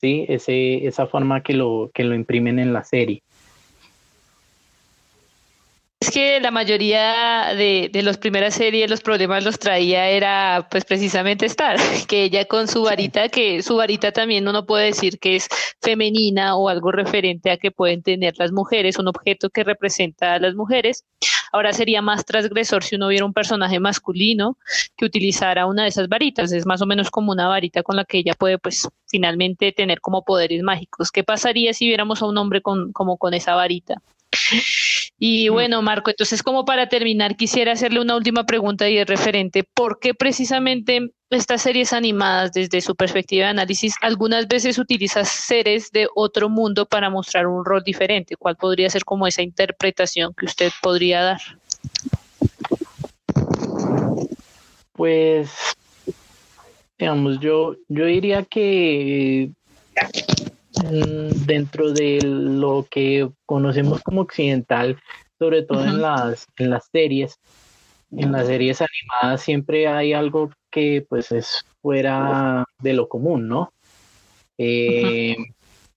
¿sí? 0.00 0.24
Ese, 0.26 0.86
esa 0.86 1.06
forma 1.06 1.42
que 1.42 1.52
lo, 1.52 1.90
que 1.92 2.04
lo 2.04 2.14
imprimen 2.14 2.58
en 2.58 2.72
la 2.72 2.82
serie. 2.82 3.22
Es 6.00 6.12
que 6.12 6.38
la 6.38 6.52
mayoría 6.52 7.54
de, 7.56 7.90
de 7.92 8.02
las 8.04 8.18
primeras 8.18 8.54
series 8.54 8.88
los 8.88 9.00
problemas 9.00 9.44
los 9.44 9.58
traía 9.58 10.08
era 10.08 10.68
pues 10.70 10.84
precisamente 10.84 11.44
estar, 11.44 11.76
que 12.08 12.22
ella 12.22 12.44
con 12.44 12.68
su 12.68 12.84
varita, 12.84 13.28
que 13.28 13.64
su 13.64 13.74
varita 13.74 14.12
también 14.12 14.46
uno 14.46 14.64
puede 14.64 14.86
decir 14.86 15.18
que 15.18 15.34
es 15.34 15.48
femenina 15.82 16.54
o 16.54 16.68
algo 16.68 16.92
referente 16.92 17.50
a 17.50 17.56
que 17.56 17.72
pueden 17.72 18.04
tener 18.04 18.34
las 18.38 18.52
mujeres, 18.52 18.96
un 19.00 19.08
objeto 19.08 19.50
que 19.50 19.64
representa 19.64 20.34
a 20.34 20.38
las 20.38 20.54
mujeres. 20.54 21.04
Ahora 21.50 21.72
sería 21.72 22.00
más 22.00 22.24
transgresor 22.24 22.84
si 22.84 22.94
uno 22.94 23.08
viera 23.08 23.24
un 23.24 23.32
personaje 23.32 23.80
masculino 23.80 24.56
que 24.96 25.04
utilizara 25.04 25.66
una 25.66 25.82
de 25.82 25.88
esas 25.88 26.08
varitas, 26.08 26.52
es 26.52 26.64
más 26.64 26.80
o 26.80 26.86
menos 26.86 27.10
como 27.10 27.32
una 27.32 27.48
varita 27.48 27.82
con 27.82 27.96
la 27.96 28.04
que 28.04 28.18
ella 28.18 28.34
puede 28.34 28.58
pues 28.58 28.86
finalmente 29.08 29.72
tener 29.72 30.00
como 30.00 30.24
poderes 30.24 30.62
mágicos. 30.62 31.10
¿Qué 31.10 31.24
pasaría 31.24 31.74
si 31.74 31.88
viéramos 31.88 32.22
a 32.22 32.26
un 32.26 32.38
hombre 32.38 32.62
con, 32.62 32.92
como 32.92 33.16
con 33.16 33.34
esa 33.34 33.56
varita? 33.56 34.00
Y 35.18 35.48
bueno, 35.48 35.82
Marco, 35.82 36.10
entonces 36.10 36.42
como 36.42 36.64
para 36.64 36.88
terminar, 36.88 37.36
quisiera 37.36 37.72
hacerle 37.72 38.00
una 38.00 38.16
última 38.16 38.44
pregunta 38.44 38.88
y 38.88 38.98
es 38.98 39.06
referente, 39.06 39.64
¿por 39.74 39.98
qué 39.98 40.14
precisamente 40.14 41.10
estas 41.30 41.62
series 41.62 41.92
animadas, 41.92 42.52
desde 42.52 42.80
su 42.80 42.94
perspectiva 42.94 43.46
de 43.46 43.50
análisis, 43.50 43.94
algunas 44.00 44.46
veces 44.48 44.78
utilizan 44.78 45.26
seres 45.26 45.90
de 45.90 46.08
otro 46.14 46.48
mundo 46.48 46.86
para 46.86 47.10
mostrar 47.10 47.46
un 47.46 47.64
rol 47.64 47.82
diferente? 47.82 48.36
¿Cuál 48.36 48.56
podría 48.56 48.88
ser 48.90 49.04
como 49.04 49.26
esa 49.26 49.42
interpretación 49.42 50.32
que 50.34 50.46
usted 50.46 50.70
podría 50.80 51.22
dar? 51.22 51.40
Pues, 54.92 55.50
digamos, 56.98 57.38
yo, 57.40 57.74
yo 57.88 58.04
diría 58.04 58.44
que 58.44 59.50
Mm, 59.98 60.47
dentro 61.46 61.92
de 61.92 62.20
lo 62.22 62.86
que 62.90 63.28
conocemos 63.46 64.02
como 64.02 64.22
occidental, 64.22 64.98
sobre 65.38 65.62
todo 65.62 65.84
en, 65.84 66.00
las, 66.00 66.46
en 66.56 66.70
las 66.70 66.88
series, 66.90 67.38
en 68.10 68.32
las 68.32 68.46
series 68.46 68.80
animadas 68.80 69.42
siempre 69.42 69.86
hay 69.86 70.12
algo 70.12 70.50
que 70.70 71.04
pues 71.08 71.30
es 71.32 71.64
fuera 71.82 72.64
de 72.80 72.92
lo 72.92 73.08
común, 73.08 73.48
¿no? 73.48 73.72
Eh, 74.56 75.36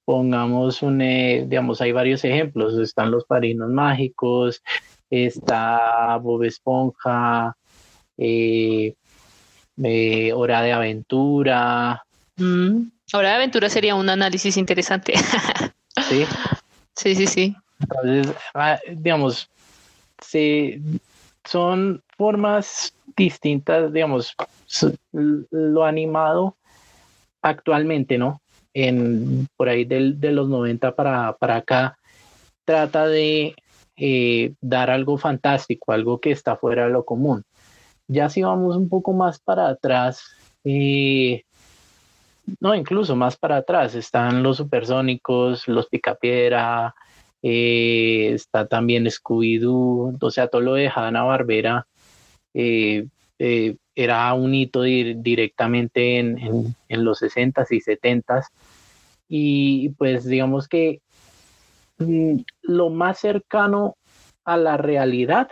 pongamos 0.06 0.82
un, 0.82 1.02
eh, 1.02 1.46
digamos, 1.48 1.82
hay 1.82 1.92
varios 1.92 2.24
ejemplos, 2.24 2.78
están 2.78 3.12
los 3.12 3.26
parinos 3.26 3.70
mágicos, 3.70 4.62
está 5.10 6.18
Bob 6.18 6.44
Esponja, 6.44 7.56
eh, 8.18 8.94
Hora 10.36 10.62
de 10.62 10.74
Aventura, 10.74 12.04
mm. 12.38 12.82
Ahora 13.14 13.30
de 13.30 13.36
aventura 13.36 13.70
sería 13.70 13.96
un 13.96 14.10
análisis 14.10 14.58
interesante. 14.58 15.14
sí. 16.10 16.26
Sí, 16.96 17.16
sí, 17.16 17.28
sí. 17.28 17.56
Entonces, 17.80 18.36
ah, 18.54 18.80
digamos, 18.96 19.50
son 21.44 22.04
formas 22.18 22.94
distintas, 23.16 23.92
digamos, 23.92 24.36
lo 25.12 25.84
animado 25.84 26.56
actualmente, 27.42 28.18
¿no? 28.18 28.42
En, 28.74 29.48
por 29.58 29.68
ahí 29.68 29.84
del, 29.84 30.20
de 30.20 30.32
los 30.32 30.48
90 30.48 30.96
para, 30.96 31.34
para 31.34 31.58
acá, 31.58 31.98
trata 32.64 33.08
de 33.08 33.56
eh, 33.98 34.54
dar 34.62 34.90
algo 34.90 35.18
fantástico, 35.18 35.92
algo 35.92 36.20
que 36.20 36.32
está 36.32 36.56
fuera 36.56 36.86
de 36.86 36.92
lo 36.92 37.04
común. 37.04 37.44
Ya 38.08 38.30
si 38.30 38.44
vamos 38.44 38.78
un 38.78 38.90
poco 38.90 39.14
más 39.14 39.40
para 39.40 39.70
atrás, 39.70 40.24
eh, 40.64 41.44
no, 42.60 42.76
incluso 42.76 43.16
más 43.16 43.38
para 43.38 43.58
atrás 43.58 43.96
están 43.96 44.44
los 44.44 44.58
supersónicos, 44.58 45.68
los 45.68 45.88
picapiedra, 45.88 46.94
eh, 47.42 48.32
está 48.34 48.68
también 48.68 49.06
Scooby-Doo, 49.06 50.18
o 50.20 50.32
sea, 50.32 50.48
todo 50.48 50.62
lo 50.62 50.74
de 50.76 50.92
Hanna 50.94 51.24
Barbera 51.24 51.88
eh, 52.54 53.08
eh, 53.40 53.76
era 53.96 54.34
un 54.34 54.54
hito 54.54 54.84
directamente 54.84 56.20
en, 56.20 56.76
los 56.90 57.22
60s 57.22 57.68
y 57.72 57.82
70s. 57.82 58.46
Y 59.28 59.90
pues 59.98 60.26
digamos 60.26 60.68
que 60.68 61.02
mm, 61.98 62.40
lo 62.62 62.90
más 62.90 63.20
cercano 63.20 63.96
a 64.44 64.58
la 64.58 64.78
realidad 64.78 65.50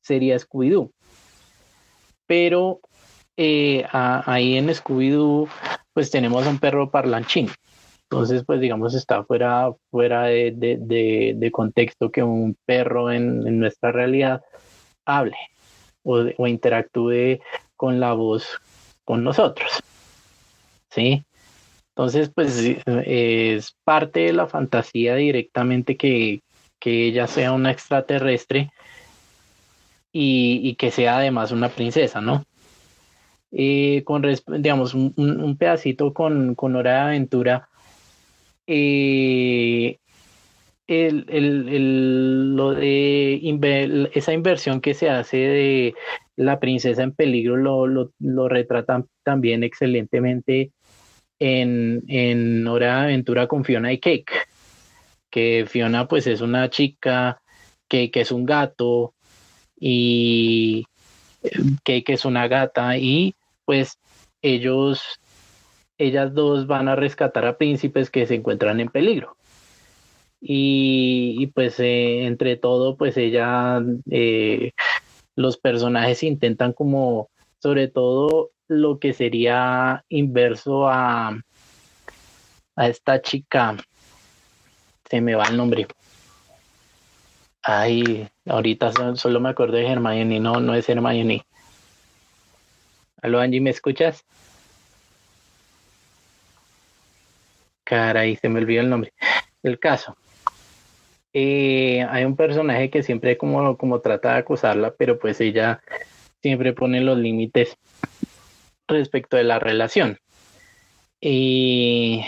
sería 0.00 0.38
Scooby-Doo. 0.38 0.90
Pero 2.26 2.80
eh, 3.40 3.86
ahí 3.92 4.56
en 4.56 4.68
Scooby-Doo, 4.68 5.48
pues 5.92 6.10
tenemos 6.10 6.44
un 6.44 6.58
perro 6.58 6.90
parlanchín. 6.90 7.48
Entonces, 8.10 8.42
pues 8.44 8.60
digamos, 8.60 8.94
está 8.94 9.22
fuera, 9.22 9.70
fuera 9.92 10.24
de, 10.24 11.50
contexto 11.52 12.10
que 12.10 12.22
un 12.22 12.56
perro 12.66 13.12
en, 13.12 13.60
nuestra 13.60 13.92
realidad 13.92 14.42
hable 15.04 15.36
o, 16.02 16.46
interactúe 16.48 17.38
con 17.76 18.00
la 18.00 18.12
voz 18.12 18.60
con 19.04 19.22
nosotros. 19.22 19.70
¿Sí? 20.90 21.22
Entonces, 21.90 22.30
pues 22.34 22.60
es 22.86 23.76
parte 23.84 24.20
de 24.20 24.32
la 24.32 24.48
fantasía 24.48 25.14
directamente 25.14 25.96
que, 25.96 26.42
ella 26.80 27.26
sea 27.26 27.52
una 27.52 27.70
extraterrestre 27.70 28.72
y, 30.10 30.74
que 30.74 30.90
sea 30.90 31.18
además 31.18 31.52
una 31.52 31.68
princesa, 31.68 32.20
¿no? 32.20 32.44
Eh, 33.50 34.02
con, 34.04 34.22
digamos, 34.58 34.92
un, 34.92 35.56
pedacito 35.58 36.12
con, 36.12 36.54
con 36.54 36.76
Hora 36.76 36.92
de 36.92 37.00
Aventura 37.00 37.68
eh, 38.66 39.98
el, 40.86 42.54
lo 42.54 42.74
de 42.74 43.40
esa 44.12 44.32
inversión 44.34 44.82
que 44.82 44.92
se 44.92 45.08
hace 45.08 45.36
de 45.38 45.94
la 46.36 46.60
princesa 46.60 47.02
en 47.02 47.12
peligro 47.12 47.56
lo, 47.56 48.12
lo, 48.18 48.48
retratan 48.48 49.06
también 49.22 49.64
excelentemente 49.64 50.72
en, 51.38 52.04
en 52.08 52.66
Hora 52.66 52.98
de 52.98 53.02
Aventura 53.04 53.46
con 53.46 53.64
Fiona 53.64 53.92
y 53.92 53.98
Cake, 53.98 54.32
que 55.30 55.64
Fiona 55.66 56.06
pues 56.06 56.26
es 56.26 56.42
una 56.42 56.68
chica, 56.68 57.40
que 57.88 58.10
es 58.12 58.30
un 58.30 58.44
gato 58.44 59.14
y 59.80 60.84
Cake 61.84 62.12
es 62.12 62.24
una 62.24 62.48
gata 62.48 62.96
y 62.96 63.34
pues 63.64 63.98
ellos 64.42 65.02
ellas 65.98 66.32
dos 66.32 66.66
van 66.66 66.88
a 66.88 66.96
rescatar 66.96 67.44
a 67.44 67.58
príncipes 67.58 68.08
que 68.08 68.26
se 68.26 68.36
encuentran 68.36 68.80
en 68.80 68.88
peligro. 68.88 69.36
Y, 70.40 71.48
pues 71.48 71.80
eh, 71.80 72.24
entre 72.24 72.56
todo, 72.56 72.96
pues 72.96 73.16
ella, 73.16 73.82
eh, 74.08 74.70
los 75.34 75.56
personajes 75.56 76.22
intentan 76.22 76.72
como, 76.72 77.28
sobre 77.60 77.88
todo 77.88 78.50
lo 78.68 79.00
que 79.00 79.14
sería 79.14 80.04
inverso 80.08 80.88
a, 80.88 81.40
a 82.76 82.88
esta 82.88 83.20
chica, 83.20 83.76
se 85.10 85.20
me 85.20 85.34
va 85.34 85.48
el 85.48 85.56
nombre. 85.56 85.88
Ay, 87.62 88.28
ahorita 88.48 89.16
solo 89.16 89.40
me 89.40 89.50
acuerdo 89.50 89.76
de 89.76 89.86
Hermione, 89.86 90.40
no, 90.40 90.60
no 90.60 90.74
es 90.74 90.88
Hermione. 90.88 91.44
Aló 93.20 93.40
Angie, 93.40 93.60
¿me 93.60 93.70
escuchas? 93.70 94.24
Caray, 97.84 98.36
se 98.36 98.48
me 98.48 98.60
olvidó 98.60 98.82
el 98.82 98.90
nombre. 98.90 99.12
El 99.62 99.78
caso. 99.78 100.16
Eh, 101.32 102.06
hay 102.08 102.24
un 102.24 102.36
personaje 102.36 102.90
que 102.90 103.02
siempre 103.02 103.36
como, 103.36 103.76
como 103.76 104.00
trata 104.00 104.32
de 104.32 104.38
acusarla, 104.38 104.94
pero 104.96 105.18
pues 105.18 105.40
ella 105.40 105.80
siempre 106.42 106.72
pone 106.72 107.00
los 107.00 107.18
límites 107.18 107.76
respecto 108.86 109.36
de 109.36 109.44
la 109.44 109.58
relación. 109.58 110.18
Y, 111.20 112.24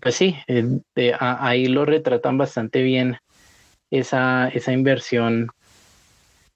pues 0.00 0.14
sí, 0.14 0.36
eh, 0.46 1.14
ahí 1.18 1.66
lo 1.66 1.84
retratan 1.84 2.38
bastante 2.38 2.82
bien 2.82 3.18
esa, 3.92 4.48
esa 4.48 4.72
inversión 4.72 5.48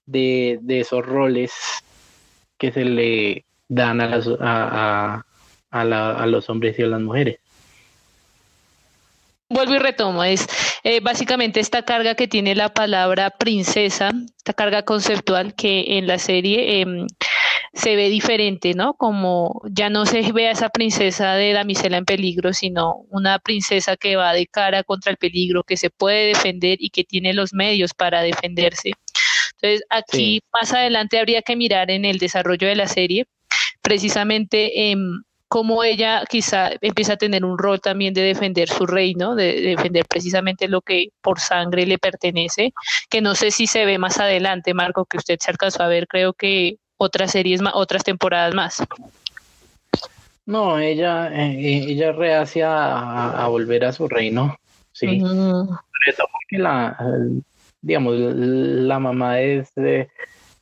de, 0.05 0.59
esos 0.67 1.05
roles 1.05 1.53
que 2.57 2.71
se 2.71 2.83
le 2.83 3.45
dan 3.69 4.01
a, 4.01 4.07
las, 4.07 4.27
a, 4.41 5.23
a 5.69 6.25
los 6.25 6.49
hombres 6.49 6.77
y 6.79 6.83
a 6.83 6.87
las 6.87 6.99
mujeres. 6.99 7.39
Vuelvo 9.49 9.75
y 9.75 9.79
retomo, 9.79 10.25
es 10.25 10.45
eh, 10.83 10.99
básicamente 10.99 11.61
esta 11.61 11.83
carga 11.83 12.15
que 12.15 12.27
tiene 12.27 12.53
la 12.53 12.73
palabra 12.73 13.29
princesa, 13.29 14.11
esta 14.35 14.53
carga 14.53 14.83
conceptual 14.83 15.53
que 15.53 15.97
en 15.97 16.07
la 16.07 16.17
serie 16.17 16.81
em, 16.81 17.07
se 17.77 17.95
ve 17.95 18.09
diferente, 18.09 18.73
¿no? 18.73 18.95
Como 18.95 19.61
ya 19.69 19.89
no 19.89 20.05
se 20.05 20.31
ve 20.31 20.47
a 20.47 20.51
esa 20.51 20.69
princesa 20.69 21.33
de 21.33 21.53
damisela 21.53 21.97
en 21.97 22.05
peligro, 22.05 22.53
sino 22.53 23.05
una 23.09 23.39
princesa 23.39 23.95
que 23.97 24.15
va 24.15 24.33
de 24.33 24.47
cara 24.47 24.83
contra 24.83 25.11
el 25.11 25.17
peligro, 25.17 25.63
que 25.63 25.77
se 25.77 25.89
puede 25.89 26.27
defender 26.27 26.77
y 26.81 26.89
que 26.89 27.03
tiene 27.03 27.33
los 27.33 27.53
medios 27.53 27.93
para 27.93 28.21
defenderse. 28.21 28.93
Entonces, 29.53 29.83
aquí 29.89 30.41
más 30.53 30.73
adelante 30.73 31.19
habría 31.19 31.41
que 31.41 31.55
mirar 31.55 31.89
en 31.91 32.05
el 32.05 32.19
desarrollo 32.19 32.67
de 32.67 32.75
la 32.75 32.87
serie 32.87 33.25
precisamente 33.81 34.91
em, 34.91 35.21
cómo 35.47 35.83
ella 35.83 36.23
quizá 36.29 36.71
empieza 36.81 37.13
a 37.13 37.17
tener 37.17 37.45
un 37.45 37.57
rol 37.57 37.79
también 37.79 38.13
de 38.13 38.21
defender 38.21 38.67
su 38.69 38.85
reino, 38.85 39.35
de, 39.35 39.61
defender 39.61 40.05
precisamente 40.05 40.67
lo 40.67 40.81
que 40.81 41.07
por 41.21 41.39
sangre 41.39 41.85
le 41.85 41.97
pertenece, 41.97 42.73
que 43.09 43.21
no 43.21 43.33
sé 43.35 43.51
si 43.51 43.65
se 43.65 43.85
ve 43.85 43.97
más 43.97 44.19
adelante, 44.19 44.73
Marco, 44.73 45.05
que 45.05 45.17
usted 45.17 45.37
se 45.39 45.51
alcanzó 45.51 45.83
a 45.83 45.87
ver, 45.87 46.07
creo 46.07 46.33
que 46.33 46.77
otras 46.97 47.31
series, 47.31 47.61
más, 47.61 47.73
otras 47.75 48.03
temporadas 48.03 48.53
más. 48.53 48.83
No, 50.45 50.79
ella, 50.79 51.29
eh, 51.33 51.85
ella 51.87 52.11
reacia 52.11 53.43
a, 53.43 53.47
volver 53.47 53.85
a 53.85 53.91
su 53.91 54.07
reino, 54.07 54.57
sí. 54.93 55.21
la, 56.51 56.97
digamos, 57.81 58.15
la 58.17 58.99
mamá 58.99 59.41
es 59.41 59.71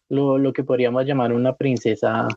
lo, 0.10 0.38
lo 0.38 0.54
que 0.54 0.64
podríamos 0.64 1.06
llamar 1.06 1.34
una 1.34 1.54
princesa 1.56 2.28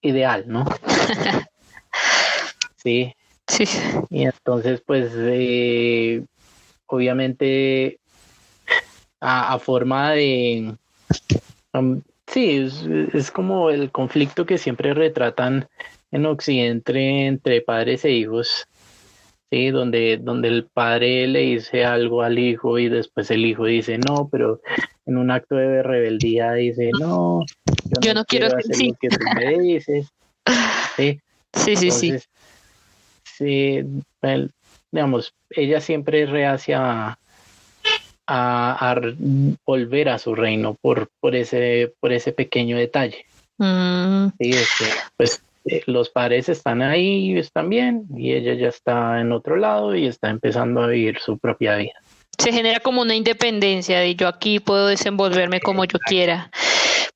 ideal, 0.00 0.44
¿no? 0.46 0.64
sí. 2.76 3.14
Sí. 3.46 3.64
Y 4.10 4.24
entonces, 4.24 4.82
pues, 4.84 5.10
eh, 5.16 6.22
obviamente, 6.86 7.98
a, 9.20 9.58
forma 9.58 10.12
de... 10.12 10.76
Um, 11.72 12.02
sí, 12.30 12.68
es, 13.12 13.30
como 13.30 13.70
el 13.70 13.90
conflicto 13.90 14.46
que 14.46 14.58
siempre 14.58 14.94
retratan 14.94 15.68
en 16.10 16.26
Occidente 16.26 17.26
entre 17.26 17.60
padres 17.60 18.04
e 18.04 18.12
hijos, 18.12 18.66
¿sí? 19.50 19.70
Donde, 19.70 20.18
donde 20.20 20.48
el 20.48 20.66
padre 20.66 21.26
le 21.26 21.40
dice 21.40 21.84
algo 21.84 22.22
al 22.22 22.38
hijo 22.38 22.78
y 22.78 22.88
después 22.88 23.30
el 23.30 23.44
hijo 23.44 23.64
dice 23.64 23.98
no, 23.98 24.28
pero 24.30 24.60
en 25.06 25.16
un 25.16 25.30
acto 25.30 25.56
de 25.56 25.82
rebeldía 25.82 26.52
dice 26.52 26.90
no, 26.98 27.40
yo, 28.00 28.14
no, 28.14 28.24
quiero, 28.24 28.46
hacer 28.46 28.86
lo 28.86 28.94
que 29.00 29.08
tú 29.08 29.24
me 29.34 29.58
dices. 29.58 30.08
Sí, 30.96 31.20
sí, 31.52 31.76
sí. 31.76 31.90
sí. 31.92 32.18
sí 33.22 33.84
digamos, 34.90 35.34
ella 35.50 35.80
siempre 35.80 36.22
es 36.22 36.30
reacia 36.30 37.18
a, 38.28 39.00
volver 39.64 40.08
a 40.10 40.18
su 40.18 40.34
reino 40.34 40.74
por, 40.74 41.08
por, 41.20 41.34
ese, 41.34 41.92
por 42.00 42.12
ese 42.12 42.32
pequeño 42.32 42.76
detalle. 42.76 43.24
Mm. 43.56 44.28
Sí, 44.38 44.52
pues 45.16 45.42
eh, 45.64 45.82
los 45.86 46.10
padres 46.10 46.48
están 46.48 46.82
ahí 46.82 47.32
y 47.32 47.38
están 47.38 47.68
bien, 47.70 48.04
y 48.16 48.32
ella 48.32 48.54
ya 48.54 48.68
está 48.68 49.20
en 49.20 49.32
otro 49.32 49.56
lado 49.56 49.96
y 49.96 50.06
está 50.06 50.28
empezando 50.30 50.82
a 50.82 50.88
vivir 50.88 51.18
su 51.18 51.38
propia 51.38 51.76
vida. 51.76 51.94
Se 52.38 52.52
genera 52.52 52.78
como 52.80 53.02
una 53.02 53.16
independencia 53.16 53.98
de 53.98 54.14
yo 54.14 54.28
aquí 54.28 54.60
puedo 54.60 54.86
desenvolverme 54.86 55.60
como 55.60 55.84
yo 55.84 55.98
quiera. 55.98 56.50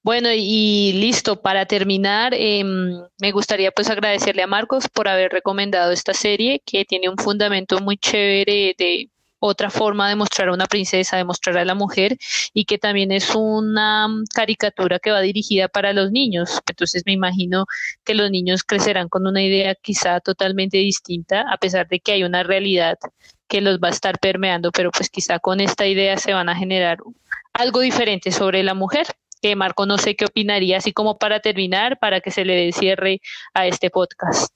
Bueno, 0.02 0.30
y 0.34 0.94
listo, 0.94 1.40
para 1.40 1.64
terminar, 1.66 2.34
em, 2.34 2.90
me 3.20 3.30
gustaría 3.30 3.70
pues 3.70 3.88
agradecerle 3.88 4.42
a 4.42 4.48
Marcos 4.48 4.88
por 4.88 5.06
haber 5.06 5.30
recomendado 5.30 5.92
esta 5.92 6.12
serie 6.12 6.60
que 6.66 6.84
tiene 6.84 7.08
un 7.08 7.16
fundamento 7.18 7.78
muy 7.78 7.96
chévere 7.98 8.74
de 8.76 9.11
otra 9.44 9.70
forma 9.70 10.08
de 10.08 10.14
mostrar 10.14 10.48
a 10.48 10.52
una 10.52 10.66
princesa, 10.66 11.16
de 11.16 11.24
mostrar 11.24 11.58
a 11.58 11.64
la 11.64 11.74
mujer 11.74 12.16
y 12.54 12.64
que 12.64 12.78
también 12.78 13.10
es 13.10 13.34
una 13.34 14.06
caricatura 14.32 15.00
que 15.00 15.10
va 15.10 15.20
dirigida 15.20 15.66
para 15.66 15.92
los 15.92 16.12
niños. 16.12 16.60
Entonces 16.68 17.02
me 17.06 17.12
imagino 17.12 17.66
que 18.04 18.14
los 18.14 18.30
niños 18.30 18.62
crecerán 18.62 19.08
con 19.08 19.26
una 19.26 19.42
idea 19.42 19.74
quizá 19.74 20.20
totalmente 20.20 20.76
distinta, 20.78 21.44
a 21.50 21.56
pesar 21.56 21.88
de 21.88 21.98
que 21.98 22.12
hay 22.12 22.22
una 22.22 22.44
realidad 22.44 22.98
que 23.48 23.60
los 23.60 23.80
va 23.80 23.88
a 23.88 23.90
estar 23.90 24.20
permeando, 24.20 24.70
pero 24.70 24.92
pues 24.92 25.10
quizá 25.10 25.40
con 25.40 25.58
esta 25.58 25.88
idea 25.88 26.16
se 26.18 26.32
van 26.32 26.48
a 26.48 26.54
generar 26.54 26.98
algo 27.52 27.80
diferente 27.80 28.30
sobre 28.30 28.62
la 28.62 28.74
mujer 28.74 29.08
que 29.42 29.56
Marco 29.56 29.86
no 29.86 29.98
sé 29.98 30.14
qué 30.14 30.24
opinaría, 30.24 30.76
así 30.76 30.92
como 30.92 31.18
para 31.18 31.40
terminar, 31.40 31.98
para 31.98 32.20
que 32.20 32.30
se 32.30 32.44
le 32.44 32.54
dé 32.54 32.70
cierre 32.70 33.20
a 33.54 33.66
este 33.66 33.90
podcast. 33.90 34.52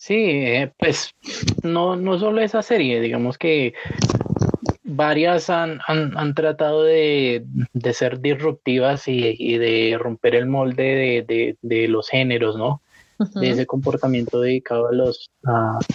Sí, 0.00 0.14
eh, 0.14 0.72
pues 0.78 1.14
no, 1.62 1.94
no 1.94 2.18
solo 2.18 2.40
esa 2.40 2.62
serie, 2.62 3.02
digamos 3.02 3.36
que 3.36 3.74
varias 4.82 5.50
han, 5.50 5.78
han, 5.86 6.34
tratado 6.34 6.84
de, 6.84 7.44
ser 7.92 8.18
disruptivas 8.22 9.06
y, 9.08 9.58
de 9.58 9.98
romper 10.00 10.36
el 10.36 10.46
molde 10.46 11.54
de, 11.60 11.88
los 11.88 12.08
géneros, 12.08 12.56
¿no? 12.56 12.80
De 13.34 13.50
ese 13.50 13.66
comportamiento 13.66 14.40
dedicado 14.40 14.88
a 14.88 14.92
los, 14.92 15.30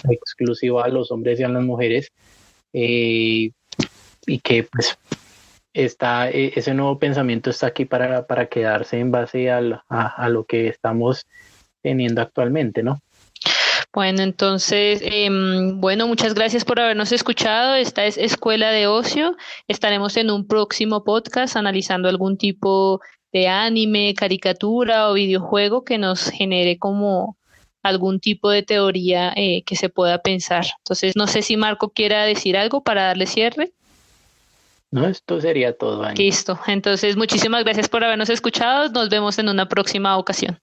exclusivo 0.08 0.80
a 0.80 0.88
los 0.88 1.10
hombres 1.10 1.40
y 1.40 1.42
a 1.42 1.48
las 1.48 1.64
mujeres. 1.64 2.12
Eh, 2.72 3.50
y 4.24 4.38
que 4.38 4.62
pues 4.62 4.96
está, 5.72 6.30
e, 6.30 6.52
ese 6.54 6.74
nuevo 6.74 7.00
pensamiento 7.00 7.50
está 7.50 7.66
aquí 7.66 7.86
para, 7.86 8.24
para 8.28 8.46
quedarse 8.46 9.00
en 9.00 9.10
base 9.10 9.50
a, 9.50 9.58
a, 9.88 10.28
lo 10.28 10.44
que 10.44 10.68
estamos 10.68 11.26
teniendo 11.82 12.22
actualmente, 12.22 12.84
¿no? 12.84 13.00
Bueno, 13.96 14.20
entonces, 14.20 15.00
em, 15.02 15.80
bueno, 15.80 16.06
muchas 16.06 16.34
gracias 16.34 16.66
por 16.66 16.78
habernos 16.78 17.12
escuchado. 17.12 17.76
Esta 17.76 18.04
es 18.04 18.18
Escuela 18.18 18.70
de 18.70 18.86
Ocio. 18.86 19.34
Estaremos 19.68 20.18
en 20.18 20.30
un 20.30 20.46
próximo 20.46 21.02
podcast 21.02 21.56
analizando 21.56 22.06
algún 22.10 22.36
tipo 22.36 23.00
de 23.32 23.48
anime, 23.48 24.12
caricatura 24.14 25.08
o 25.08 25.14
videojuego 25.14 25.82
que 25.82 25.96
nos 25.96 26.28
genere 26.28 26.78
como 26.78 27.38
algún 27.82 28.20
tipo 28.20 28.50
de 28.50 28.62
teoría 28.62 29.32
eh, 29.34 29.62
que 29.64 29.76
se 29.76 29.88
pueda 29.88 30.18
pensar. 30.18 30.66
Entonces, 30.80 31.16
no 31.16 31.26
sé 31.26 31.40
si 31.40 31.56
Marco 31.56 31.88
quiera 31.88 32.24
decir 32.24 32.58
algo 32.58 32.82
para 32.82 33.04
darle 33.04 33.24
cierre. 33.24 33.72
No, 34.90 35.06
esto 35.06 35.40
sería 35.40 35.72
todo. 35.74 36.06
Listo. 36.10 36.60
Entonces, 36.66 37.16
muchísimas 37.16 37.64
gracias 37.64 37.88
por 37.88 38.04
habernos 38.04 38.28
escuchado. 38.28 38.90
Nos 38.90 39.08
vemos 39.08 39.38
en 39.38 39.48
una 39.48 39.66
próxima 39.70 40.18
ocasión. 40.18 40.60